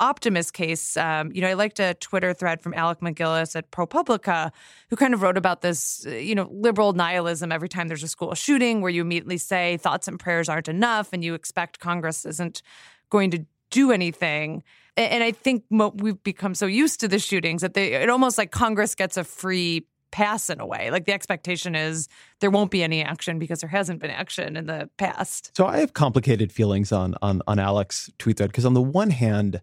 [0.00, 4.52] optimist case, um, you know, I liked a Twitter thread from Alec MacGillis at ProPublica,
[4.90, 8.34] who kind of wrote about this, you know, liberal nihilism every time there's a school
[8.34, 12.62] shooting, where you immediately say thoughts and prayers aren't enough, and you expect Congress isn't
[13.10, 14.62] going to do anything
[14.98, 18.50] and I think we've become so used to the shootings that they it almost like
[18.50, 20.90] Congress gets a free pass in a way.
[20.90, 22.08] Like the expectation is
[22.40, 25.56] there won't be any action because there hasn't been action in the past.
[25.56, 29.10] So I have complicated feelings on on on Alec's tweet thread because on the one
[29.10, 29.60] hand,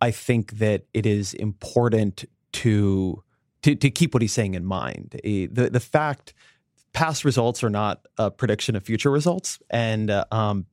[0.00, 3.22] I think that it is important to
[3.62, 5.20] to, to keep what he's saying in mind.
[5.22, 6.32] The the fact
[6.92, 10.66] past results are not a prediction of future results, and uh, um,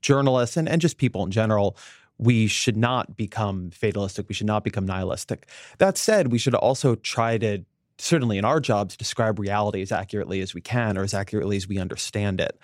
[0.00, 1.76] journalists and, and just people in general
[2.18, 4.28] we should not become fatalistic.
[4.28, 5.48] We should not become nihilistic.
[5.78, 7.64] That said, we should also try to,
[7.98, 11.68] certainly in our jobs, describe reality as accurately as we can or as accurately as
[11.68, 12.58] we understand it.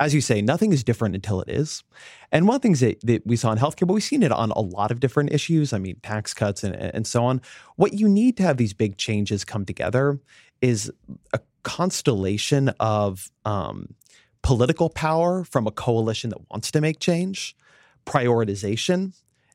[0.00, 1.82] As you say, nothing is different until it is.
[2.30, 4.30] And one of the things that, that we saw in healthcare, but we've seen it
[4.30, 7.40] on a lot of different issues, I mean, tax cuts and, and so on.
[7.76, 10.20] What you need to have these big changes come together
[10.60, 10.92] is
[11.32, 13.94] a constellation of um,
[14.42, 17.56] political power from a coalition that wants to make change
[18.08, 19.14] prioritization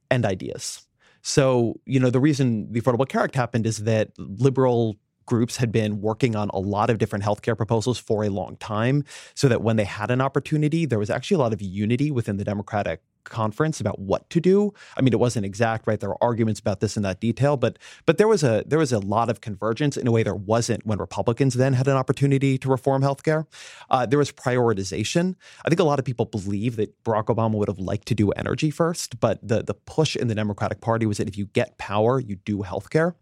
[0.09, 0.85] and ideas.
[1.21, 5.71] So, you know, the reason the Affordable Care Act happened is that liberal groups had
[5.71, 9.61] been working on a lot of different healthcare proposals for a long time so that
[9.61, 13.01] when they had an opportunity, there was actually a lot of unity within the Democratic
[13.23, 14.73] conference about what to do.
[14.97, 15.99] I mean, it wasn't exact, right?
[15.99, 18.91] There were arguments about this in that detail, but but there was a there was
[18.91, 22.57] a lot of convergence in a way there wasn't when Republicans then had an opportunity
[22.57, 23.45] to reform healthcare.
[23.89, 25.36] Uh, there was prioritization.
[25.65, 28.31] I think a lot of people believe that Barack Obama would have liked to do
[28.31, 31.77] energy first, but the the push in the Democratic Party was that if you get
[31.77, 33.15] power, you do healthcare.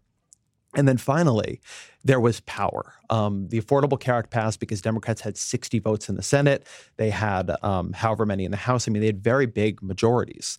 [0.74, 1.60] And then finally,
[2.02, 2.94] there was power.
[3.10, 6.66] Um, the Affordable Care Act passed because Democrats had 60 votes in the Senate.
[6.96, 8.88] They had um, however many in the House.
[8.88, 10.56] I mean, they had very big majorities.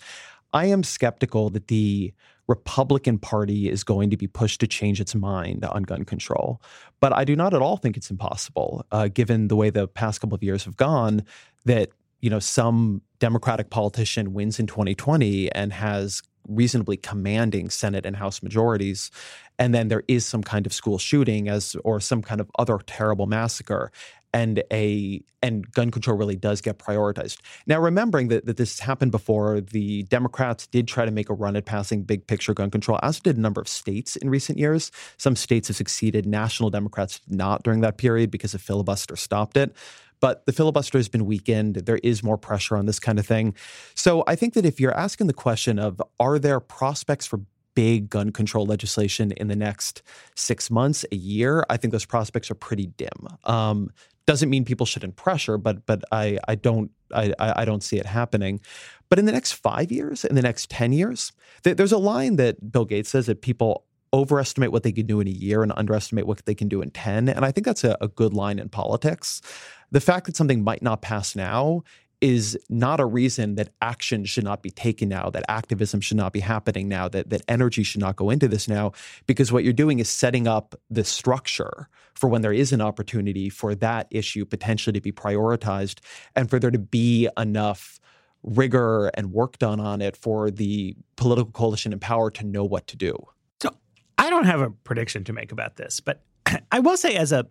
[0.54, 2.14] I am skeptical that the
[2.48, 6.62] Republican Party is going to be pushed to change its mind on gun control.
[7.00, 10.22] But I do not at all think it's impossible, uh, given the way the past
[10.22, 11.24] couple of years have gone,
[11.66, 11.90] that
[12.22, 18.44] you know some Democratic politician wins in 2020 and has reasonably commanding Senate and House
[18.44, 19.12] majorities,
[19.60, 22.80] and then there is some kind of school shooting as or some kind of other
[22.86, 23.92] terrible massacre,
[24.34, 27.40] and a and gun control really does get prioritized.
[27.68, 31.56] Now, remembering that, that this happened before, the Democrats did try to make a run
[31.56, 34.92] at passing big picture gun control, as did a number of states in recent years.
[35.18, 36.26] Some states have succeeded.
[36.26, 39.76] National Democrats did not during that period because a filibuster stopped it.
[40.20, 41.76] But the filibuster has been weakened.
[41.76, 43.56] There is more pressure on this kind of thing.
[43.94, 47.42] So I think that if you're asking the question of are there prospects for
[47.76, 50.02] big gun control legislation in the next
[50.36, 53.28] six months, a year, I think those prospects are pretty dim.
[53.46, 53.90] Um,
[54.26, 58.06] doesn't mean people shouldn't pressure, but but I I don't I I don't see it
[58.06, 58.62] happening.
[59.10, 62.38] But in the next five years, in the next ten years, th- there's a line
[62.38, 65.74] that Bill Gates says that people overestimate what they can do in a year and
[65.76, 67.28] underestimate what they can do in 10.
[67.28, 69.42] And I think that's a, a, good line in politics.
[69.90, 71.82] The fact that something might not pass now
[72.24, 76.32] is not a reason that action should not be taken now, that activism should not
[76.32, 78.94] be happening now, that, that energy should not go into this now,
[79.28, 83.50] because what you're doing is setting up the structure for when there is an opportunity
[83.50, 86.00] for that issue potentially to be prioritized
[86.34, 88.00] and for there to be enough
[88.42, 92.88] rigor and work done on it for the political coalition in power to know what
[92.88, 93.18] to do.
[93.62, 93.70] So
[94.18, 96.22] I don't have a prediction to make about this, but
[96.72, 97.48] I will say as a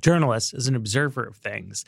[0.00, 1.84] journalist, as an observer of things,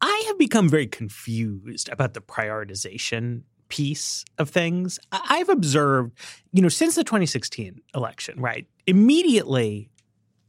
[0.00, 4.98] I have become very confused about the prioritization piece of things.
[5.12, 6.16] I've observed,
[6.52, 8.66] you know, since the 2016 election, right?
[8.86, 9.90] Immediately,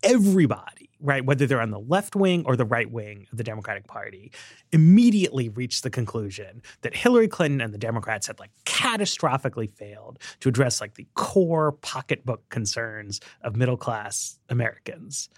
[0.03, 3.87] everybody, right, whether they're on the left wing or the right wing of the Democratic
[3.87, 4.31] Party,
[4.71, 10.49] immediately reached the conclusion that Hillary Clinton and the Democrats had like catastrophically failed to
[10.49, 15.29] address like the core pocketbook concerns of middle class Americans.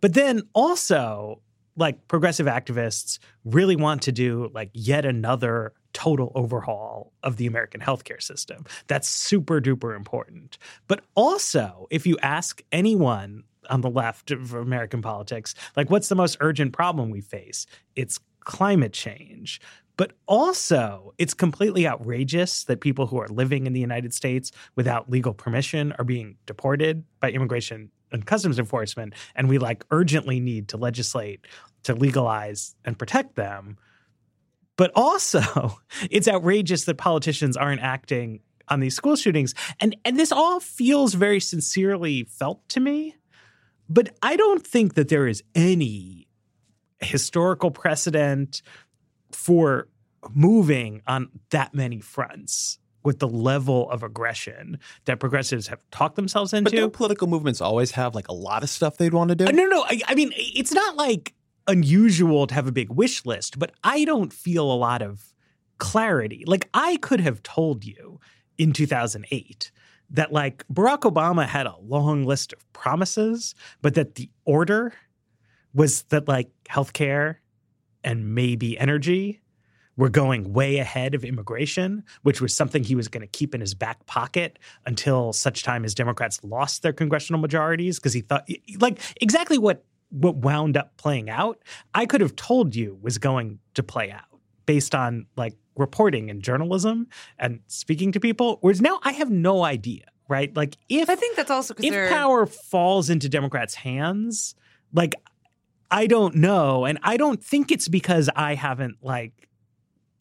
[0.00, 1.40] But then also,
[1.76, 7.80] like progressive activists really want to do like yet another total overhaul of the American
[7.80, 8.64] healthcare system.
[8.86, 10.58] That's super duper important.
[10.88, 16.14] But also, if you ask anyone on the left of American politics, like what's the
[16.14, 17.66] most urgent problem we face?
[17.96, 19.60] It's climate change.
[19.96, 25.10] But also, it's completely outrageous that people who are living in the United States without
[25.10, 29.14] legal permission are being deported by immigration and customs enforcement.
[29.34, 31.46] And we like urgently need to legislate
[31.84, 33.78] to legalize and protect them.
[34.76, 35.78] But also,
[36.10, 39.54] it's outrageous that politicians aren't acting on these school shootings.
[39.80, 43.16] And and this all feels very sincerely felt to me.
[43.88, 46.26] But I don't think that there is any
[47.00, 48.62] historical precedent
[49.32, 49.88] for
[50.30, 56.52] moving on that many fronts with the level of aggression that progressives have talked themselves
[56.52, 56.70] into.
[56.70, 59.46] But don't political movements always have like a lot of stuff they'd want to do?
[59.46, 59.84] Uh, no, no.
[59.84, 61.34] I, I mean, it's not like
[61.66, 65.32] unusual to have a big wish list, but I don't feel a lot of
[65.78, 66.44] clarity.
[66.46, 68.20] Like I could have told you
[68.58, 69.70] in 2008
[70.10, 74.92] that like Barack Obama had a long list of promises, but that the order
[75.74, 77.36] was that like healthcare
[78.04, 79.41] and maybe energy
[79.96, 83.60] were going way ahead of immigration, which was something he was going to keep in
[83.60, 88.48] his back pocket until such time as Democrats lost their congressional majorities because he thought
[88.78, 91.58] like exactly what what wound up playing out,
[91.94, 94.24] I could have told you was going to play out
[94.66, 98.58] based on like reporting and journalism and speaking to people.
[98.60, 100.54] Whereas now I have no idea, right?
[100.54, 104.54] Like if I think that's also if power falls into Democrats' hands,
[104.92, 105.14] like
[105.90, 109.48] I don't know, and I don't think it's because I haven't like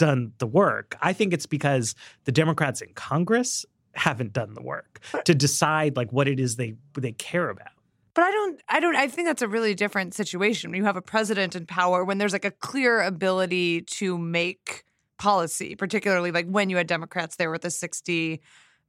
[0.01, 0.97] done the work.
[0.99, 1.93] I think it's because
[2.25, 6.73] the Democrats in Congress haven't done the work to decide like what it is they
[6.97, 7.69] they care about.
[8.15, 10.97] But I don't, I don't, I think that's a really different situation when you have
[10.97, 14.83] a president in power, when there's like a clear ability to make
[15.19, 18.41] policy, particularly like when you had Democrats there with a 60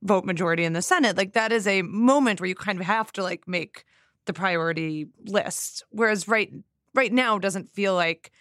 [0.03, 1.17] vote majority in the Senate.
[1.17, 3.85] Like that is a moment where you kind of have to like make
[4.25, 5.85] the priority list.
[5.91, 6.51] Whereas right,
[6.95, 8.33] right now doesn't feel like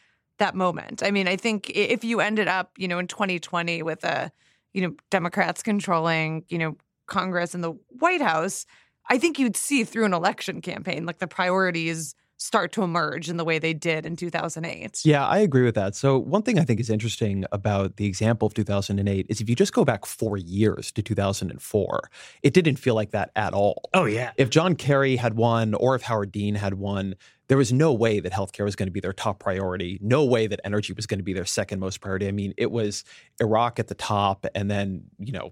[0.41, 1.01] that moment.
[1.03, 4.31] I mean, I think if you ended up, you know, in 2020 with a,
[4.73, 6.75] you know, Democrats controlling, you know,
[7.05, 8.65] Congress and the White House,
[9.09, 13.37] I think you'd see through an election campaign, like the priorities start to emerge in
[13.37, 15.01] the way they did in 2008.
[15.05, 15.95] Yeah, I agree with that.
[15.95, 19.55] So, one thing I think is interesting about the example of 2008 is if you
[19.55, 22.09] just go back four years to 2004,
[22.41, 23.89] it didn't feel like that at all.
[23.93, 24.31] Oh, yeah.
[24.37, 27.15] If John Kerry had won or if Howard Dean had won,
[27.51, 29.99] there was no way that healthcare was going to be their top priority.
[30.01, 32.29] No way that energy was going to be their second most priority.
[32.29, 33.03] I mean, it was
[33.41, 35.51] Iraq at the top and then, you know,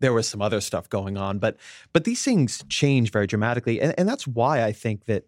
[0.00, 1.58] there was some other stuff going on, but
[1.92, 5.24] but these things change very dramatically, and, and that's why I think that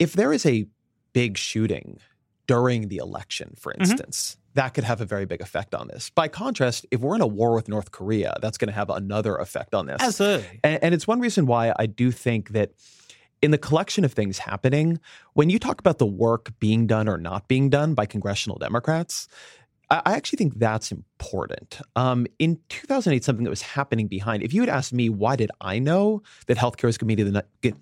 [0.00, 0.66] if there is a
[1.12, 2.00] big shooting
[2.48, 3.82] during the election, for mm-hmm.
[3.82, 4.60] instance, mm-hmm.
[4.60, 6.10] that could have a very big effect on this.
[6.10, 9.36] By contrast, if we're in a war with North Korea, that's going to have another
[9.36, 9.98] effect on this.
[10.00, 12.72] Absolutely, and, and it's one reason why I do think that
[13.42, 15.00] in the collection of things happening,
[15.34, 19.28] when you talk about the work being done or not being done by congressional Democrats,
[19.90, 21.80] I, actually think that's important.
[21.96, 25.50] Um, in 2008, something that was happening behind, if you had asked me, why did
[25.60, 27.74] I know that healthcare is going to be the,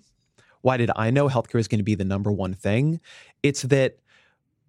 [0.61, 3.01] why did I know healthcare is going to be the number one thing?
[3.43, 3.97] It's that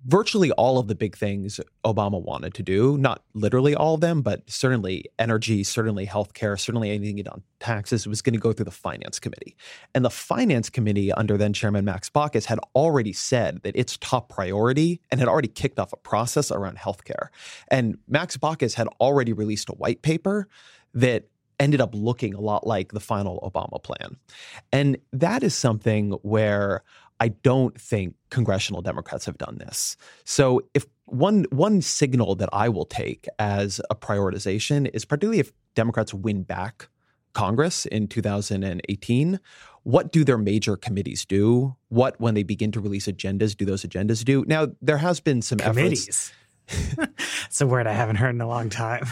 [0.06, 4.22] virtually all of the big things Obama wanted to do, not literally all of them,
[4.22, 8.70] but certainly energy, certainly healthcare, certainly anything on taxes was going to go through the
[8.70, 9.56] finance committee.
[9.94, 14.28] And the finance committee under then chairman Max Baucus had already said that its top
[14.28, 17.28] priority and had already kicked off a process around healthcare.
[17.68, 20.48] And Max Baucus had already released a white paper
[20.94, 21.28] that
[21.60, 24.16] ended up looking a lot like the final Obama plan.
[24.72, 26.82] And that is something where
[27.20, 29.96] I don't think congressional Democrats have done this.
[30.24, 35.52] So if one one signal that I will take as a prioritization is particularly if
[35.74, 36.88] Democrats win back
[37.32, 39.40] Congress in 2018,
[39.82, 41.76] what do their major committees do?
[41.88, 44.44] What when they begin to release agendas do those agendas do?
[44.46, 46.32] Now there has been some committees.
[47.46, 49.06] It's a word I haven't heard in a long time.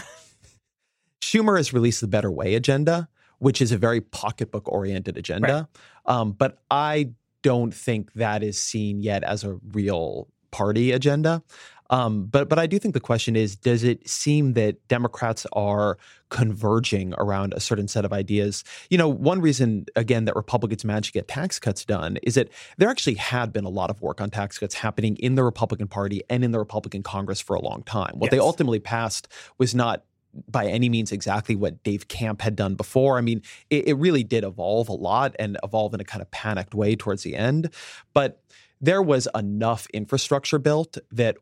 [1.22, 5.68] Schumer has released the Better Way agenda, which is a very pocketbook oriented agenda.
[6.06, 6.14] Right.
[6.14, 7.12] Um, but I
[7.46, 11.44] don't think that is seen yet as a real party agenda.
[11.90, 15.96] Um, but but I do think the question is: Does it seem that Democrats are
[16.28, 18.64] converging around a certain set of ideas?
[18.90, 22.48] You know, one reason again that Republicans managed to get tax cuts done is that
[22.78, 25.86] there actually had been a lot of work on tax cuts happening in the Republican
[25.86, 28.14] Party and in the Republican Congress for a long time.
[28.14, 28.30] What yes.
[28.32, 29.28] they ultimately passed
[29.58, 30.02] was not
[30.48, 33.18] by any means exactly what Dave Camp had done before.
[33.18, 36.30] I mean, it, it, really did evolve a lot and evolve in a kind of
[36.30, 37.72] panicked way towards the end.
[38.12, 38.42] But
[38.80, 41.36] there was enough infrastructure built that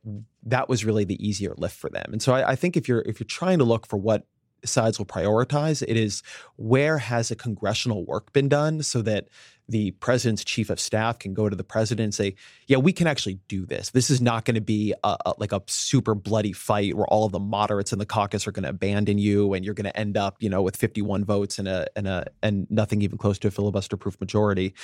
[0.44, 2.06] that was really the easier lift for them.
[2.12, 4.26] And so I, I think if you're if you're trying to look for what
[4.64, 6.22] sides will prioritize, it is
[6.56, 9.28] where has a congressional work been done so that
[9.68, 12.34] the president's chief of staff can go to the president and say,
[12.66, 13.90] "Yeah, we can actually do this.
[13.90, 17.24] This is not going to be a, a, like a super bloody fight where all
[17.24, 19.98] of the moderates in the caucus are going to abandon you and you're going to
[19.98, 23.38] end up, you know, with 51 votes and a and a and nothing even close
[23.40, 24.74] to a filibuster-proof majority."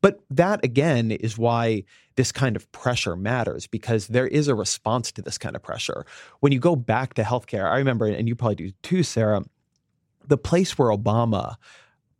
[0.00, 1.84] But that again is why
[2.16, 6.04] this kind of pressure matters because there is a response to this kind of pressure.
[6.40, 9.42] When you go back to healthcare, I remember, and you probably do too, Sarah,
[10.26, 11.56] the place where Obama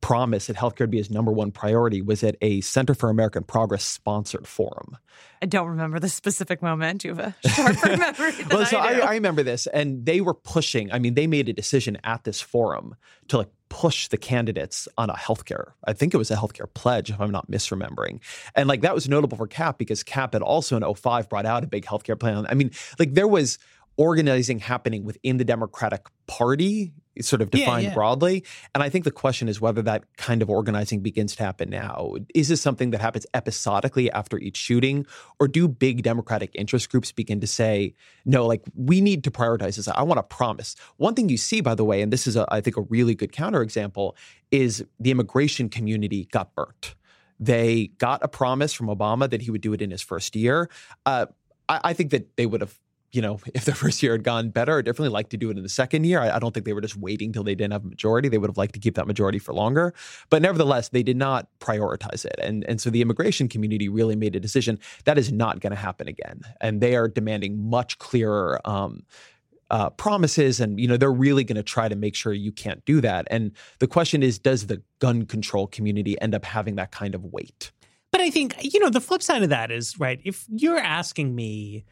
[0.00, 3.42] promise that healthcare would be his number one priority was at a Center for American
[3.42, 4.96] Progress sponsored forum.
[5.42, 7.04] I don't remember the specific moment.
[7.04, 8.32] You have a sharper memory.
[8.50, 10.92] well, so I, I, I, remember this, and they were pushing.
[10.92, 12.96] I mean, they made a decision at this forum
[13.28, 15.72] to like push the candidates on a healthcare.
[15.84, 18.20] I think it was a healthcare pledge, if I'm not misremembering.
[18.54, 21.64] And like that was notable for Cap because Cap had also in 05 brought out
[21.64, 22.46] a big healthcare plan.
[22.48, 23.58] I mean, like there was
[23.96, 27.94] organizing happening within the Democratic Party, sort of defined yeah, yeah.
[27.94, 28.44] broadly.
[28.74, 32.14] And I think the question is whether that kind of organizing begins to happen now.
[32.34, 35.06] Is this something that happens episodically after each shooting?
[35.38, 37.94] Or do big Democratic interest groups begin to say,
[38.24, 39.88] no, like we need to prioritize this?
[39.88, 40.76] I want to promise.
[40.96, 43.14] One thing you see, by the way, and this is, a, I think, a really
[43.14, 44.14] good counterexample,
[44.50, 46.94] is the immigration community got burnt.
[47.38, 50.68] They got a promise from Obama that he would do it in his first year.
[51.06, 51.26] Uh,
[51.68, 52.78] I, I think that they would have
[53.12, 55.56] you know, if the first year had gone better, I'd definitely like to do it
[55.56, 56.20] in the second year.
[56.20, 58.28] I, I, don't think they were just waiting till they didn't have a majority.
[58.28, 59.94] They would have liked to keep that majority for longer.
[60.28, 62.36] But nevertheless, they did not prioritize it.
[62.42, 65.76] And, and so the immigration community really made a decision that is not going to
[65.76, 66.42] happen again.
[66.60, 69.04] And they are demanding much clearer um,
[69.70, 70.60] uh, promises.
[70.60, 73.26] And, you know, they're really going to try to make sure you can't do that.
[73.30, 77.24] And the question is, does the gun control community end up having that kind of
[77.24, 77.70] weight?
[78.10, 81.34] But I think, you know, the flip side of that is, right, if you're asking
[81.34, 81.84] me,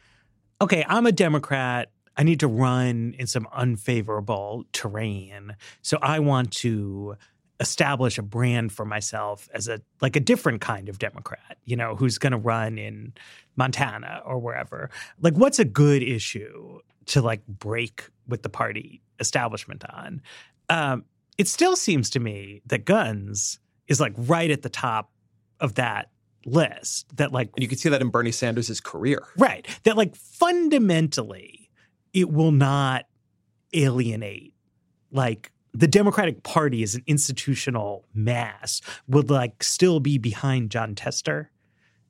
[0.61, 1.91] okay, I'm a Democrat.
[2.17, 5.55] I need to run in some unfavorable terrain.
[5.81, 7.15] So I want to
[7.59, 11.95] establish a brand for myself as a like a different kind of Democrat, you know,
[11.95, 13.13] who's going to run in
[13.55, 14.89] Montana or wherever.
[15.21, 20.21] Like what's a good issue to like break with the party establishment on?
[20.69, 21.05] Um,
[21.37, 25.11] it still seems to me that guns is like right at the top
[25.59, 26.09] of that
[26.51, 29.23] list that like and you can see that in Bernie Sanders' career.
[29.37, 29.67] Right.
[29.83, 31.69] That like fundamentally
[32.13, 33.05] it will not
[33.73, 34.53] alienate
[35.11, 41.51] like the Democratic Party as an institutional mass would like still be behind Jon Tester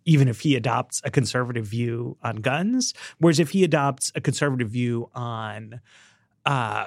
[0.06, 4.70] even if he adopts a conservative view on guns whereas if he adopts a conservative
[4.70, 5.82] view on
[6.46, 6.86] uh,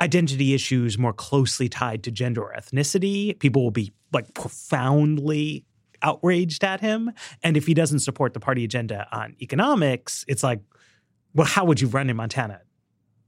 [0.00, 5.64] identity issues more closely tied to gender or ethnicity people will be like profoundly
[6.02, 7.12] outraged at him.
[7.42, 10.60] And if he doesn't support the party agenda on economics, it's like,
[11.34, 12.60] well, how would you run in Montana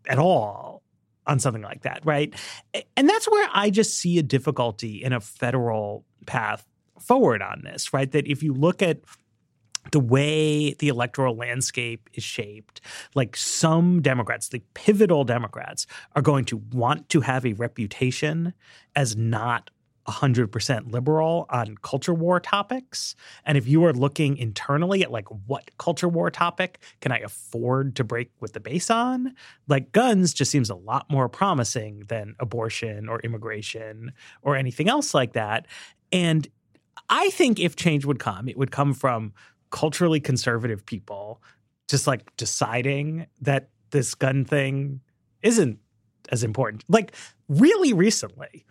[0.09, 0.83] at all
[1.27, 2.35] on something like that, right?
[2.97, 6.67] And that's where I just see a difficulty in a federal path
[6.99, 8.11] forward on this, right?
[8.11, 9.01] That if you look at
[9.93, 12.81] the way the electoral landscape is shaped,
[13.15, 18.55] like some Democrats, the pivotal Democrats, are going to want to have a reputation
[18.97, 19.71] as not
[20.09, 23.15] 100% liberal on culture war topics.
[23.45, 27.95] And if you are looking internally at like what culture war topic can I afford
[27.97, 29.35] to break with the base on,
[29.69, 35.15] like guns just seems a lot more promising than abortion or immigration or anything else
[35.15, 35.67] like that.
[36.11, 36.49] And
[37.09, 39.33] I think if change would come, it would come from
[39.71, 41.43] culturally conservative people
[41.89, 45.01] just like deciding that this gun thing
[45.43, 45.79] isn't
[46.31, 46.85] as important.
[46.89, 47.13] Like
[47.49, 48.67] really recently,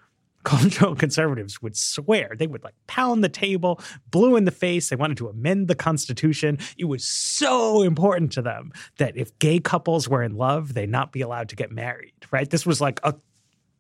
[0.48, 4.90] cultural conservatives would swear they would like pound the table, blue in the face.
[4.90, 6.58] They wanted to amend the Constitution.
[6.78, 11.12] It was so important to them that if gay couples were in love, they'd not
[11.12, 12.14] be allowed to get married.
[12.32, 12.50] Right?
[12.50, 13.16] This was like a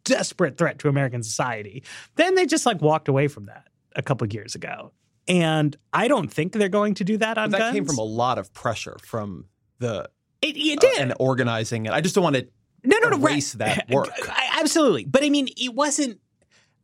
[0.03, 1.83] desperate threat to American society.
[2.15, 4.91] Then they just like walked away from that a couple of years ago.
[5.29, 7.73] And I don't think they're going to do that on that guns.
[7.73, 9.45] came from a lot of pressure from
[9.79, 10.09] the
[10.41, 10.99] it, it uh, did.
[10.99, 11.91] and organizing it.
[11.91, 12.47] I just don't want to
[12.83, 13.75] no, no, no, erase right.
[13.75, 14.09] that work.
[14.29, 15.05] I- absolutely.
[15.05, 16.19] But I mean, it wasn't.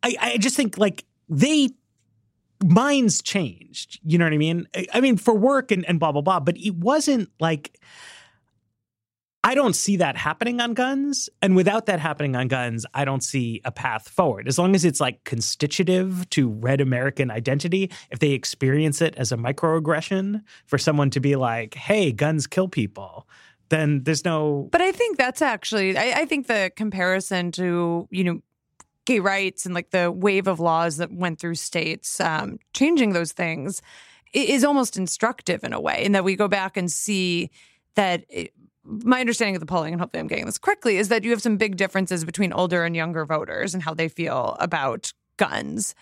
[0.03, 1.69] I, I just think like they
[2.63, 3.99] minds changed.
[4.03, 4.67] You know what I mean?
[4.75, 6.39] I, I mean, for work and, and blah blah blah.
[6.39, 7.79] But it wasn't like.
[9.45, 11.29] I don't see that happening on guns.
[11.41, 14.47] And without that happening on guns, I don't see a path forward.
[14.47, 19.33] As long as it's like constitutive to red American identity, if they experience it as
[19.33, 23.27] a microaggression for someone to be like, hey, guns kill people,
[23.67, 24.69] then there's no.
[24.71, 28.39] But I think that's actually, I, I think the comparison to, you know,
[29.05, 33.31] gay rights and like the wave of laws that went through states um, changing those
[33.31, 33.81] things
[34.33, 37.49] is almost instructive in a way, in that we go back and see
[37.95, 38.25] that.
[38.29, 38.53] It,
[38.85, 41.41] my understanding of the polling, and hopefully I'm getting this correctly, is that you have
[41.41, 45.95] some big differences between older and younger voters and how they feel about guns.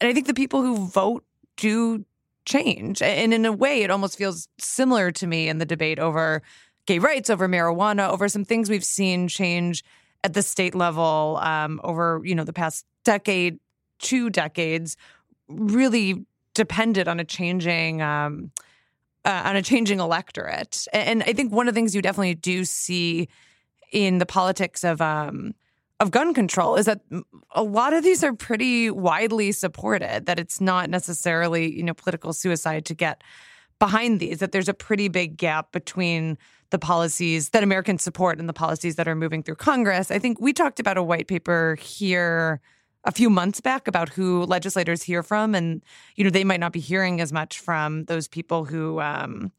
[0.00, 1.24] And I think the people who vote
[1.56, 2.04] do
[2.44, 3.00] change.
[3.02, 6.42] And in a way, it almost feels similar to me in the debate over
[6.86, 9.84] gay rights, over marijuana, over some things we've seen change
[10.24, 13.60] at the state level um, over you know the past decade,
[14.00, 14.96] two decades,
[15.48, 18.02] really depended on a changing.
[18.02, 18.50] Um,
[19.26, 22.62] uh, on a changing electorate, and I think one of the things you definitely do
[22.66, 23.26] see
[23.90, 25.54] in the politics of um,
[25.98, 27.00] of gun control is that
[27.52, 30.26] a lot of these are pretty widely supported.
[30.26, 33.22] That it's not necessarily you know political suicide to get
[33.78, 34.40] behind these.
[34.40, 36.36] That there's a pretty big gap between
[36.74, 40.10] the policies that Americans support and the policies that are moving through Congress.
[40.10, 42.60] I think we talked about a white paper here
[43.04, 45.84] a few months back about who legislators hear from, and
[46.16, 49.52] you know they might not be hearing as much from those people who um,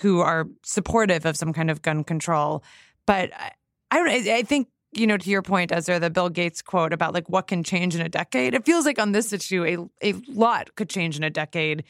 [0.00, 2.62] who are supportive of some kind of gun control.
[3.06, 3.52] But I,
[3.90, 4.28] I don't.
[4.28, 7.46] I, think you know to your point, Ezra, the Bill Gates quote about like what
[7.46, 8.52] can change in a decade.
[8.52, 11.84] It feels like on this issue, a a lot could change in a decade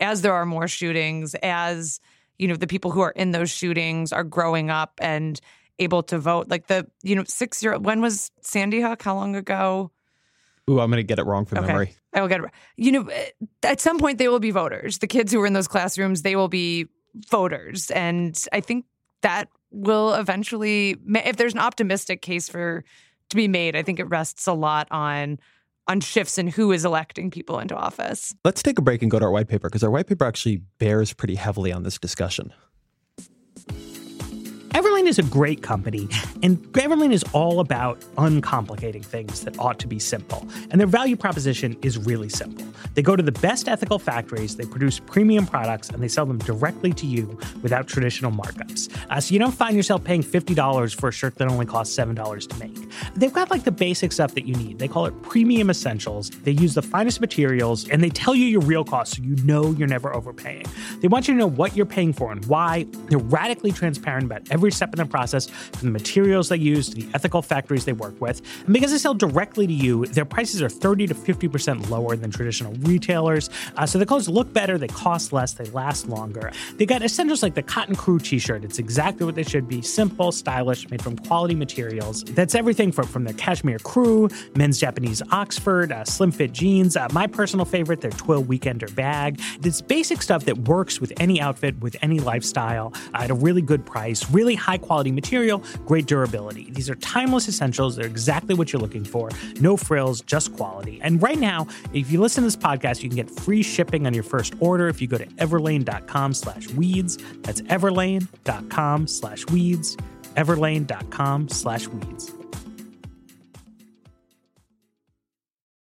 [0.00, 2.00] as there are more shootings, as
[2.38, 5.40] you know the people who are in those shootings are growing up and
[5.78, 6.48] able to vote.
[6.48, 9.02] Like the you know six year when was Sandy Hook?
[9.02, 9.90] How long ago?
[10.70, 11.66] Ooh, I'm going to get it wrong from Okay.
[11.66, 11.94] memory.
[12.14, 12.50] I will get it.
[12.76, 13.30] You know, eh,
[13.62, 14.98] at some point they will be voters.
[14.98, 16.86] The kids who are in those classrooms, they will be
[17.30, 18.86] voters, and I think
[19.22, 20.96] that will eventually.
[21.06, 22.84] If there's an optimistic case for
[23.30, 25.38] to be made, I think it rests a lot on
[25.86, 28.34] on shifts in who is electing people into office.
[28.44, 30.62] Let's take a break and go to our white paper because our white paper actually
[30.78, 32.52] bears pretty heavily on this discussion.
[34.94, 36.08] Everlane is a great company,
[36.44, 40.46] and Everlane is all about uncomplicating things that ought to be simple.
[40.70, 42.64] And their value proposition is really simple.
[42.94, 46.38] They go to the best ethical factories, they produce premium products, and they sell them
[46.38, 48.88] directly to you without traditional markups.
[49.10, 52.48] Uh, so you don't find yourself paying $50 for a shirt that only costs $7
[52.48, 52.78] to make.
[53.16, 54.78] They've got like the basic stuff that you need.
[54.78, 56.30] They call it premium essentials.
[56.30, 59.72] They use the finest materials, and they tell you your real cost so you know
[59.72, 60.66] you're never overpaying.
[61.00, 62.86] They want you to know what you're paying for and why.
[63.08, 66.96] They're radically transparent about every step in the process, from the materials they use to
[66.96, 68.42] the ethical factories they work with.
[68.64, 72.30] And because they sell directly to you, their prices are 30 to 50% lower than
[72.30, 73.48] traditional retailers.
[73.76, 76.52] Uh, so the clothes look better, they cost less, they last longer.
[76.76, 78.62] They got essentials like the Cotton Crew t shirt.
[78.62, 82.24] It's exactly what they should be simple, stylish, made from quality materials.
[82.24, 86.96] That's everything from, from their Cashmere Crew, men's Japanese Oxford, uh, slim fit jeans.
[86.96, 89.40] Uh, my personal favorite, their Twill Weekender bag.
[89.60, 93.86] This basic stuff that works with any outfit, with any lifestyle, at a really good
[93.86, 96.70] price, really high quality material, great durability.
[96.70, 97.96] These are timeless essentials.
[97.96, 99.30] They're exactly what you're looking for.
[99.60, 101.00] No frills, just quality.
[101.02, 104.14] And right now, if you listen to this podcast, you can get free shipping on
[104.14, 107.18] your first order if you go to everlane.com slash weeds.
[107.42, 109.96] That's everlane.com slash weeds.
[110.36, 112.32] Everlane.com slash weeds.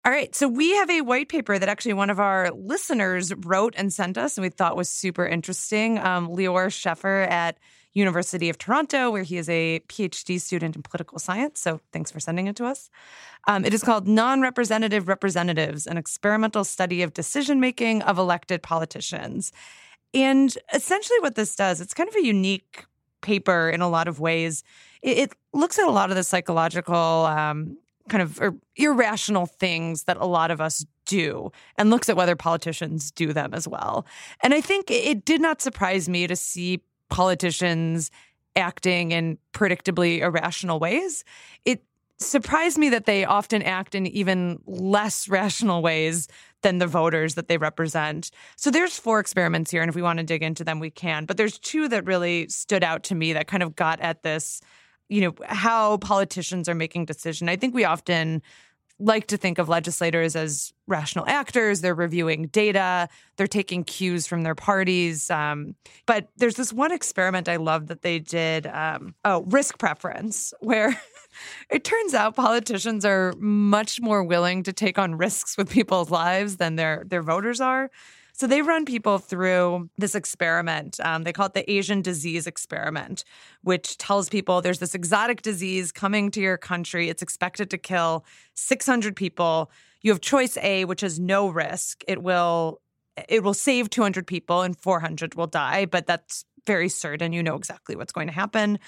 [0.08, 0.34] All right.
[0.34, 4.16] So we have a white paper that actually one of our listeners wrote and sent
[4.16, 5.98] us, and we thought was super interesting.
[5.98, 7.58] Um, Lior Sheffer at
[7.98, 11.60] University of Toronto, where he is a PhD student in political science.
[11.60, 12.90] So thanks for sending it to us.
[13.46, 18.62] Um, it is called Non Representative Representatives An Experimental Study of Decision Making of Elected
[18.62, 19.52] Politicians.
[20.14, 22.86] And essentially, what this does, it's kind of a unique
[23.20, 24.64] paper in a lot of ways.
[25.02, 27.76] It, it looks at a lot of the psychological um,
[28.08, 28.40] kind of
[28.76, 33.54] irrational things that a lot of us do and looks at whether politicians do them
[33.54, 34.06] as well.
[34.42, 38.10] And I think it did not surprise me to see politicians
[38.56, 41.24] acting in predictably irrational ways.
[41.64, 41.84] It
[42.18, 46.26] surprised me that they often act in even less rational ways
[46.62, 48.32] than the voters that they represent.
[48.56, 51.24] So there's four experiments here and if we want to dig into them we can,
[51.24, 54.60] but there's two that really stood out to me that kind of got at this
[55.08, 57.48] you know how politicians are making decisions.
[57.48, 58.42] I think we often
[58.98, 61.80] like to think of legislators as rational actors.
[61.80, 65.30] They're reviewing data, they're taking cues from their parties.
[65.30, 65.74] Um,
[66.06, 71.00] but there's this one experiment I love that they did um, oh, risk preference, where
[71.70, 76.56] it turns out politicians are much more willing to take on risks with people's lives
[76.56, 77.90] than their, their voters are.
[78.38, 81.00] So they run people through this experiment.
[81.02, 83.24] Um, they call it the Asian disease experiment,
[83.62, 87.08] which tells people there's this exotic disease coming to your country.
[87.08, 88.24] It's expected to kill
[88.54, 89.72] 600 people.
[90.02, 92.04] You have choice A, which is no risk.
[92.06, 92.80] It will
[93.28, 97.32] it will save 200 people and 400 will die, but that's very certain.
[97.32, 98.78] You know exactly what's going to happen.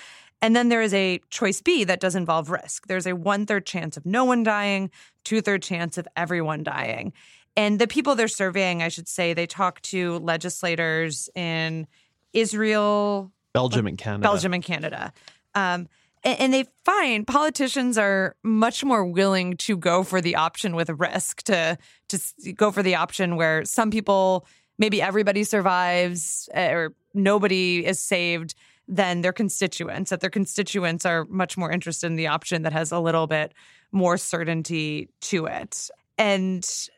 [0.43, 2.87] And then there is a choice B that does involve risk.
[2.87, 4.91] There's a one third chance of no one dying,
[5.25, 7.13] two third chance of everyone dying.
[7.57, 11.87] And the people they're surveying, I should say, they talk to legislators in
[12.33, 14.23] Israel, Belgium, and Canada.
[14.23, 15.13] Belgium and Canada.
[15.55, 15.89] Um,
[16.23, 20.95] and they find politicians are much more willing to go for the option with a
[20.95, 21.79] risk to
[22.09, 24.47] to go for the option where some people
[24.79, 28.55] maybe everybody survives eh, or nobody is saved
[28.87, 32.93] than their constituents that their constituents are much more interested in the option that has
[32.93, 33.55] a little bit
[33.93, 35.89] more certainty to it
[36.19, 36.89] and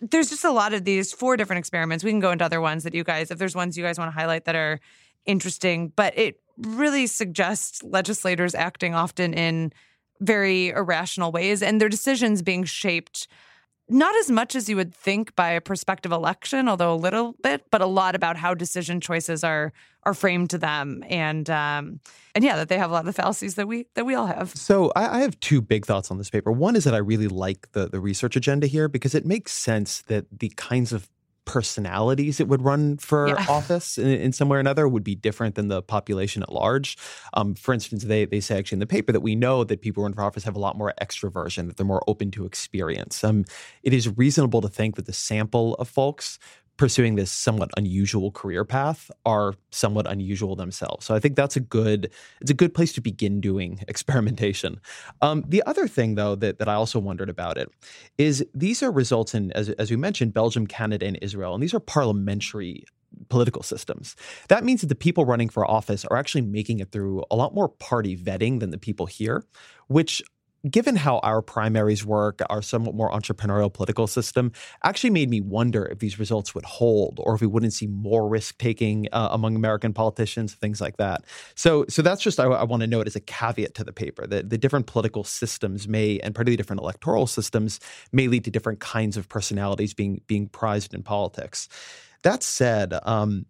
[0.00, 2.04] there's just a lot of these four different experiments.
[2.04, 4.12] We can go into other ones that you guys, if there's ones you guys want
[4.12, 4.80] to highlight that are
[5.26, 9.72] interesting, but it really suggests legislators acting often in
[10.20, 13.28] very irrational ways and their decisions being shaped
[13.88, 17.64] not as much as you would think by a prospective election, although a little bit,
[17.70, 19.72] but a lot about how decision choices are
[20.04, 22.00] are framed to them, and um,
[22.34, 24.26] and yeah, that they have a lot of the fallacies that we that we all
[24.26, 24.50] have.
[24.50, 26.52] So I, I have two big thoughts on this paper.
[26.52, 30.02] One is that I really like the the research agenda here because it makes sense
[30.02, 31.08] that the kinds of
[31.48, 33.46] personalities that would run for yeah.
[33.48, 36.98] office in, in, some way or another would be different than the population at large.
[37.32, 40.02] Um, for instance, they, they say actually in the paper that we know that people
[40.02, 43.24] who run for office have a lot more extroversion, that they're more open to experience.
[43.24, 43.46] Um,
[43.82, 46.38] it is reasonable to think that the sample of folks
[46.78, 51.04] pursuing this somewhat unusual career path are somewhat unusual themselves.
[51.04, 52.10] So I think that's a good
[52.40, 54.80] it's a good place to begin doing experimentation.
[55.20, 57.68] Um, the other thing though that, that I also wondered about it
[58.16, 61.74] is these are results in as as we mentioned Belgium, Canada, and Israel, and these
[61.74, 62.84] are parliamentary
[63.28, 64.14] political systems.
[64.48, 67.54] That means that the people running for office are actually making it through a lot
[67.54, 69.44] more party vetting than the people here,
[69.88, 70.22] which
[70.68, 74.52] given how our primaries work, our somewhat more entrepreneurial political system,
[74.82, 78.28] actually made me wonder if these results would hold or if we wouldn't see more
[78.28, 81.24] risk taking uh, among American politicians, things like that.
[81.54, 84.26] So, so that's just I, I want to note as a caveat to the paper
[84.26, 87.80] that the different political systems may, and particularly different electoral systems,
[88.12, 91.68] may lead to different kinds of personalities being being prized in politics.
[92.22, 93.46] That said, um,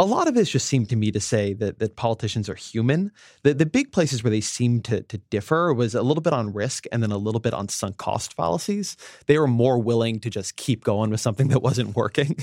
[0.00, 3.12] a lot of this just seemed to me to say that that politicians are human.
[3.42, 6.52] The the big places where they seemed to to differ was a little bit on
[6.52, 8.96] risk and then a little bit on sunk cost fallacies.
[9.26, 12.36] They were more willing to just keep going with something that wasn't working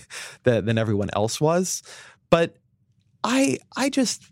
[0.43, 1.84] than, than everyone else was.
[2.30, 2.56] But
[3.24, 4.24] I I just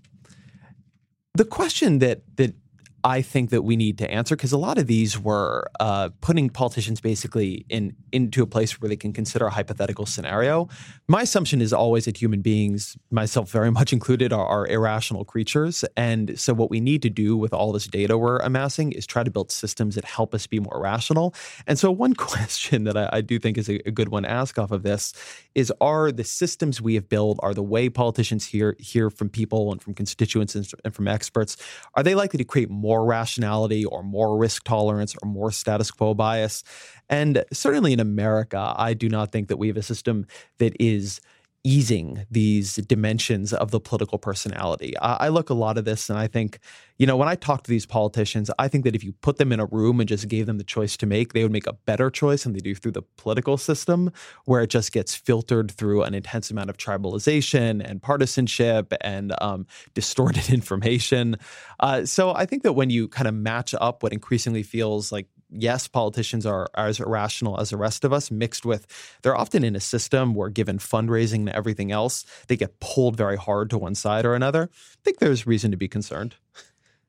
[1.34, 2.55] the question that that
[3.04, 6.50] I think that we need to answer because a lot of these were uh, putting
[6.50, 10.68] politicians basically in into a place where they can consider a hypothetical scenario.
[11.08, 15.86] My assumption is always that human beings, myself very much included, are, are irrational creatures,
[15.95, 19.24] and so what we need to do with all this data we're amassing is try
[19.24, 21.34] to build systems that help us be more rational.
[21.68, 24.30] And so one question that I, I do think is a, a, good one to
[24.30, 25.14] ask off of this
[25.56, 29.72] is: Are the systems we have built, are the way politicians hear hear from people
[29.72, 31.56] and from constituents and, and from experts,
[31.95, 35.92] are they likely to create more more rationality or more risk tolerance or more status
[35.92, 36.64] quo bias.
[37.08, 40.26] And certainly in America, I do not think that we have a system
[40.58, 41.22] that is
[41.64, 44.97] easing these dimensions of the political personality.
[44.97, 46.60] I, I, look a lot of this and I think,
[46.97, 49.51] you know, when I talk to these politicians, I think that if you put them
[49.51, 51.74] in a room and just gave them the choice to make, they would make a
[51.74, 54.12] better choice than they do through the political system,
[54.45, 59.68] where it just gets filtered through an intense amount of tribalization and partisanship and um,
[59.93, 61.36] distorted information.
[61.82, 65.28] Uh, so I think that when you kind of match up what increasingly feels like
[65.52, 68.88] yes, politicians are, as irrational as the rest of us, mixed with
[69.22, 73.38] they're often in a system where, given fundraising and everything else, they get pulled very
[73.38, 74.70] hard to one side or another.
[74.74, 76.36] I think there's reason to be concerned.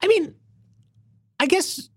[0.03, 0.34] I mean,
[1.38, 1.88] I guess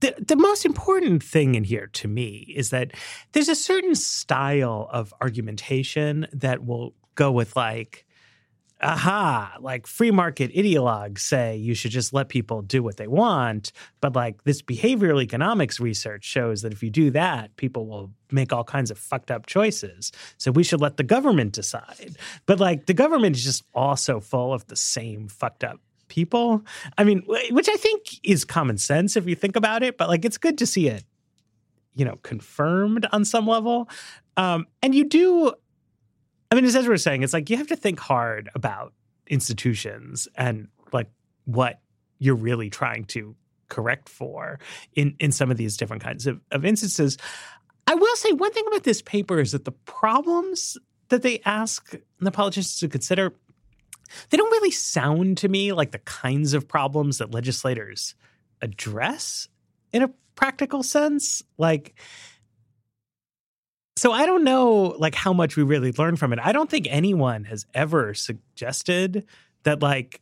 [0.00, 2.92] the, the most important thing in here to me is that
[3.32, 8.05] there's a certain style of argumentation that will go with like
[8.80, 13.72] aha, like free market ideologues say you should just let people do what they want.
[14.00, 18.52] But like this behavioral economics research shows that if you do that, people will make
[18.52, 20.12] all kinds of fucked up choices.
[20.36, 22.16] So we should let the government decide.
[22.44, 26.62] But like the government is just also full of the same fucked up people.
[26.98, 30.24] I mean, which I think is common sense if you think about it, but like
[30.24, 31.04] it's good to see it,
[31.94, 33.88] you know, confirmed on some level.
[34.36, 35.54] Um, and you do
[36.50, 38.92] I mean, as we're saying, it's like you have to think hard about
[39.26, 41.08] institutions and like
[41.44, 41.80] what
[42.18, 43.34] you're really trying to
[43.68, 44.60] correct for
[44.94, 47.18] in in some of these different kinds of, of instances.
[47.86, 50.76] I will say one thing about this paper is that the problems
[51.08, 53.32] that they ask the politicians to consider,
[54.30, 58.14] they don't really sound to me like the kinds of problems that legislators
[58.60, 59.48] address
[59.92, 61.42] in a practical sense.
[61.58, 61.94] Like
[63.96, 66.38] so I don't know like how much we really learned from it.
[66.42, 69.26] I don't think anyone has ever suggested
[69.62, 70.20] that like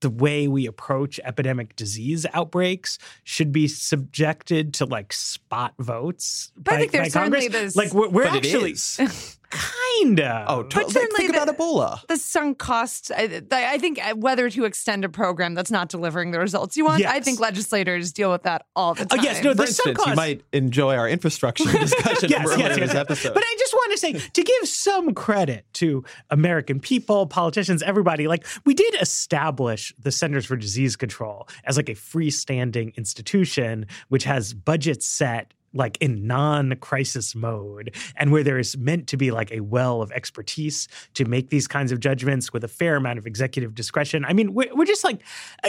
[0.00, 6.52] the way we approach epidemic disease outbreaks should be subjected to like spot votes.
[6.56, 7.76] But by, I think there's certainly this.
[7.76, 8.74] Like we're, we're actually
[9.50, 10.44] kinda.
[10.48, 10.92] Oh, totally.
[10.92, 12.06] but like, think the, about Ebola.
[12.06, 13.10] The sunk costs.
[13.10, 16.84] I, I, think uh, whether to extend a program that's not delivering the results you
[16.84, 17.00] want.
[17.00, 17.12] Yes.
[17.12, 19.18] I think legislators deal with that all the time.
[19.20, 19.54] Oh, yes, no.
[19.54, 22.94] For instance, cost- you might enjoy our infrastructure discussion yes, yes, yes.
[22.94, 23.34] episode.
[23.34, 28.26] But I just want to to give some credit to American people, politicians, everybody.
[28.28, 34.24] Like we did establish the Centers for Disease Control as like a freestanding institution which
[34.24, 39.52] has budgets set like in non-crisis mode and where there is meant to be like
[39.52, 43.26] a well of expertise to make these kinds of judgments with a fair amount of
[43.26, 45.22] executive discretion i mean we're, we're just like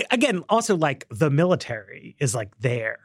[0.10, 2.98] again also like the military is like there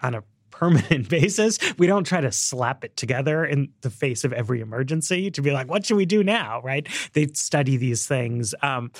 [0.00, 0.22] on a
[0.54, 1.58] permanent basis.
[1.78, 5.50] We don't try to slap it together in the face of every emergency to be
[5.50, 6.60] like, what should we do now?
[6.62, 6.86] Right?
[7.12, 8.54] They study these things.
[8.62, 8.92] Um,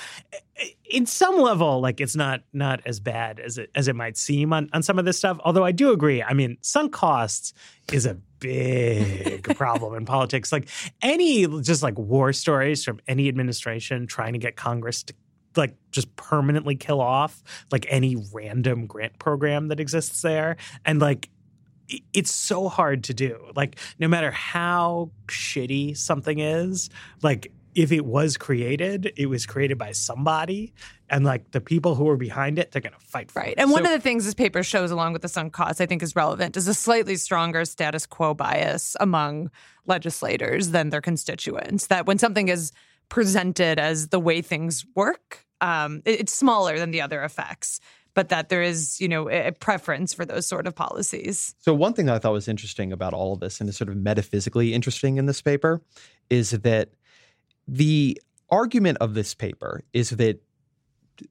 [0.89, 4.53] in some level, like it's not not as bad as it as it might seem
[4.53, 5.37] on, on some of this stuff.
[5.43, 6.21] Although I do agree.
[6.21, 7.53] I mean, sunk costs
[7.91, 10.51] is a big problem in politics.
[10.51, 10.69] Like
[11.01, 15.13] any just like war stories from any administration trying to get Congress to
[15.57, 17.41] like just permanently kill off
[17.71, 21.29] like any random grant program that exists there and like
[22.13, 23.51] it's so hard to do.
[23.55, 26.89] Like, no matter how shitty something is,
[27.21, 30.73] like, if it was created, it was created by somebody.
[31.09, 33.49] And like the people who are behind it, they're going to fight for right.
[33.49, 33.59] it.
[33.59, 35.85] And so, one of the things this paper shows, along with the sunk costs, I
[35.85, 39.51] think is relevant, is a slightly stronger status quo bias among
[39.85, 41.87] legislators than their constituents.
[41.87, 42.71] That when something is
[43.09, 47.79] presented as the way things work, um, it, it's smaller than the other effects
[48.15, 51.53] but that there is, you know, a preference for those sort of policies.
[51.59, 53.89] So one thing that I thought was interesting about all of this and is sort
[53.89, 55.81] of metaphysically interesting in this paper
[56.29, 56.89] is that
[57.67, 60.41] the argument of this paper is that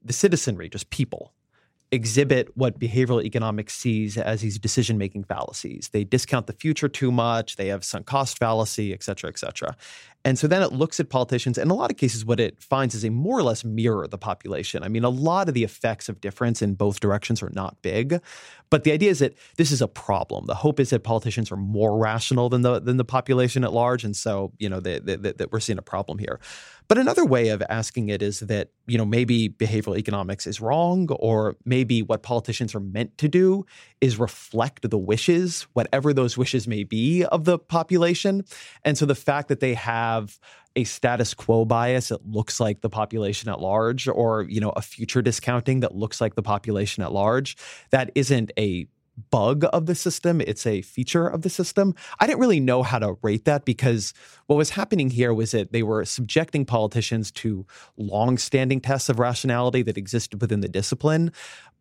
[0.03, 1.33] the citizenry, just people,
[1.91, 5.89] exhibit what behavioral economics sees as these decision making fallacies.
[5.91, 9.75] They discount the future too much, they have sunk cost fallacy, et cetera, et cetera.
[10.25, 12.61] And so then it looks at politicians, and in a lot of cases, what it
[12.61, 14.83] finds is a more or less mirror the population.
[14.83, 18.19] I mean, a lot of the effects of difference in both directions are not big,
[18.71, 20.47] but the idea is that this is a problem.
[20.47, 24.03] The hope is that politicians are more rational than the than the population at large,
[24.03, 26.39] and so you know that we're seeing a problem here.
[26.87, 31.09] But another way of asking it is that, you know, maybe behavioral economics is wrong,
[31.19, 33.65] or maybe what politicians are meant to do
[34.01, 38.43] is reflect the wishes, whatever those wishes may be, of the population.
[38.83, 40.14] And so the fact that they have
[40.75, 44.81] a status quo bias that looks like the population at large, or, you know, a
[44.81, 47.55] future discounting that looks like the population at large,
[47.91, 48.87] that isn't a
[49.31, 51.95] bug of the system, it's a feature of the system.
[52.19, 54.13] I didn't really know how to rate that because
[54.47, 59.83] what was happening here was that they were subjecting politicians to long-standing tests of rationality
[59.83, 61.31] that existed within the discipline,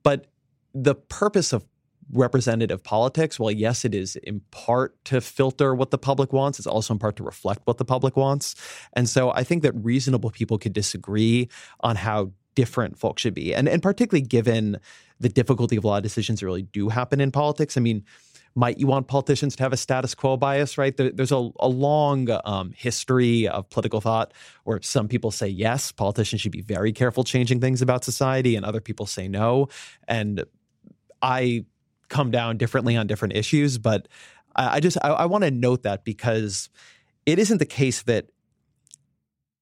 [0.04, 0.28] but
[0.72, 1.66] the purpose of
[2.12, 6.66] representative politics, while yes, it is in part to filter what the public wants, it's
[6.66, 8.54] also in part to reflect what the public wants.
[8.92, 11.48] And so I think that reasonable people could disagree
[11.80, 13.54] on how different folks should be.
[13.54, 14.78] And, and particularly given
[15.20, 17.76] the difficulty of a lot of decisions that really do happen in politics.
[17.76, 18.04] I mean,
[18.54, 20.96] might you want politicians to have a status quo bias, right?
[20.96, 24.32] There, there's a, a long um, history of political thought
[24.62, 28.64] where some people say yes, politicians should be very careful changing things about society, and
[28.64, 29.68] other people say no.
[30.06, 30.44] And
[31.20, 31.64] I
[32.08, 34.08] come down differently on different issues, but
[34.56, 36.68] I, I just I, I want to note that because
[37.26, 38.26] it isn't the case that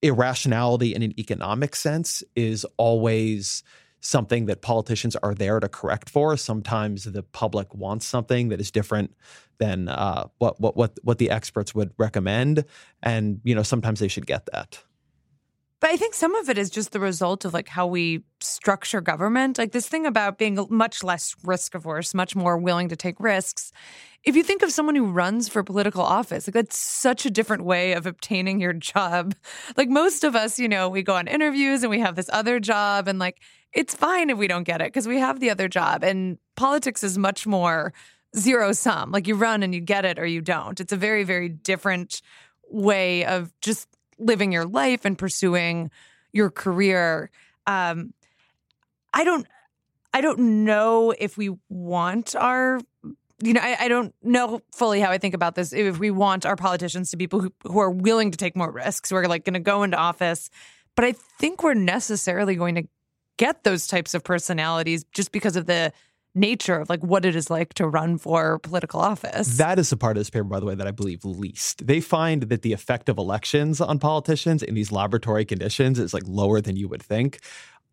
[0.03, 3.63] irrationality in an economic sense is always
[4.01, 6.37] something that politicians are there to correct for.
[6.37, 9.15] Sometimes the public wants something that is different
[9.59, 12.65] than uh, what what what what the experts would recommend,
[13.03, 14.83] and you know sometimes they should get that.
[15.83, 19.01] But I think some of it is just the result of like how we structure
[19.01, 19.59] government.
[19.59, 23.73] Like this thing about being much less risk averse, much more willing to take risks.
[24.23, 27.65] If you think of someone who runs for political office, like that's such a different
[27.65, 29.35] way of obtaining your job.
[29.77, 32.61] Like most of us, you know, we go on interviews and we have this other
[32.61, 33.41] job and like
[33.73, 36.05] it's fine if we don't get it because we have the other job.
[36.05, 37.93] And politics is much more
[38.39, 39.11] zero sum.
[39.11, 40.79] Like you run and you get it or you don't.
[40.79, 42.23] It's a very, very different
[42.71, 43.89] way of just
[44.25, 45.91] living your life and pursuing
[46.33, 47.31] your career.
[47.67, 48.15] Um,
[49.13, 49.47] I don't
[50.15, 52.81] I don't know if we want our
[53.45, 55.73] you know, I, I, don't know fully how I think about this.
[55.73, 58.71] If we want our politicians to be people who, who are willing to take more
[58.71, 60.49] risks, who are like going to go into office,
[60.95, 62.85] but I think we're necessarily going to
[63.39, 65.93] get those types of personalities just because of the
[66.35, 69.59] nature of like what it is like to run for political office.
[69.59, 71.87] That is the part of this paper, by the way, that I believe least.
[71.87, 76.25] They find that the effect of elections on politicians in these laboratory conditions is like
[76.27, 77.41] lower than you would think.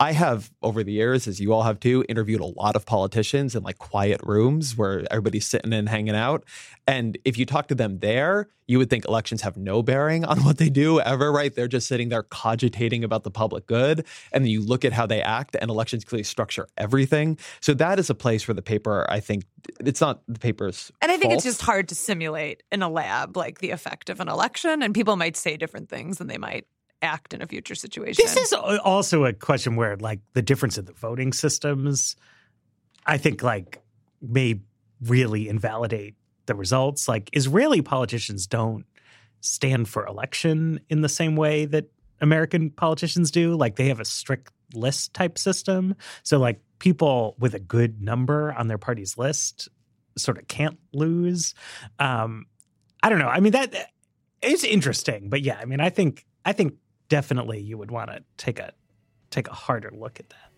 [0.01, 3.53] I have over the years, as you all have too, interviewed a lot of politicians
[3.53, 6.45] in like quiet rooms where everybody's sitting and hanging out.
[6.87, 10.39] And if you talk to them there, you would think elections have no bearing on
[10.45, 11.53] what they do ever, right?
[11.53, 14.05] They're just sitting there cogitating about the public good.
[14.31, 17.37] And then you look at how they act, and elections clearly structure everything.
[17.59, 19.43] So that is a place where the paper, I think,
[19.81, 20.93] it's not the paper's.
[21.01, 21.33] And I think fault.
[21.35, 24.81] it's just hard to simulate in a lab, like the effect of an election.
[24.81, 26.65] And people might say different things than they might
[27.01, 28.23] act in a future situation.
[28.23, 32.15] This is also a question where, like, the difference in the voting systems,
[33.05, 33.81] I think, like,
[34.21, 34.59] may
[35.01, 37.07] really invalidate the results.
[37.07, 38.85] Like, Israeli politicians don't
[39.41, 41.85] stand for election in the same way that
[42.19, 43.55] American politicians do.
[43.55, 45.95] Like, they have a strict list type system.
[46.23, 49.69] So, like, people with a good number on their party's list
[50.17, 51.53] sort of can't lose.
[51.99, 52.45] Um,
[53.01, 53.29] I don't know.
[53.29, 53.91] I mean, that
[54.41, 56.75] is interesting, but yeah, I mean, I think I think
[57.09, 58.71] definitely you would want to take a
[59.31, 60.48] take a harder look at that.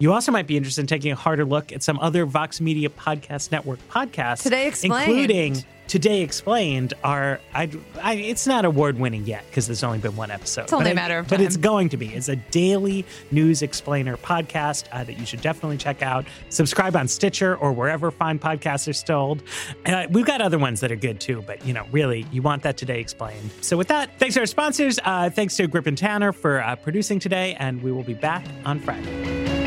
[0.00, 2.88] You also might be interested in taking a harder look at some other Vox Media
[2.88, 4.44] Podcast Network podcasts.
[4.44, 5.10] Today Explained.
[5.10, 7.68] Including Today Explained are, I,
[8.00, 10.64] I it's not award winning yet because there's only been one episode.
[10.64, 12.14] It's only but a matter I, of But it's going to be.
[12.14, 16.26] It's a daily news explainer podcast uh, that you should definitely check out.
[16.48, 19.42] Subscribe on Stitcher or wherever fine podcasts are sold.
[19.84, 22.62] Uh, we've got other ones that are good too, but you know, really, you want
[22.62, 23.50] that Today Explained.
[23.62, 25.00] So with that, thanks to our sponsors.
[25.04, 28.44] Uh, thanks to Grip and Tanner for uh, producing today, and we will be back
[28.64, 29.57] on Friday.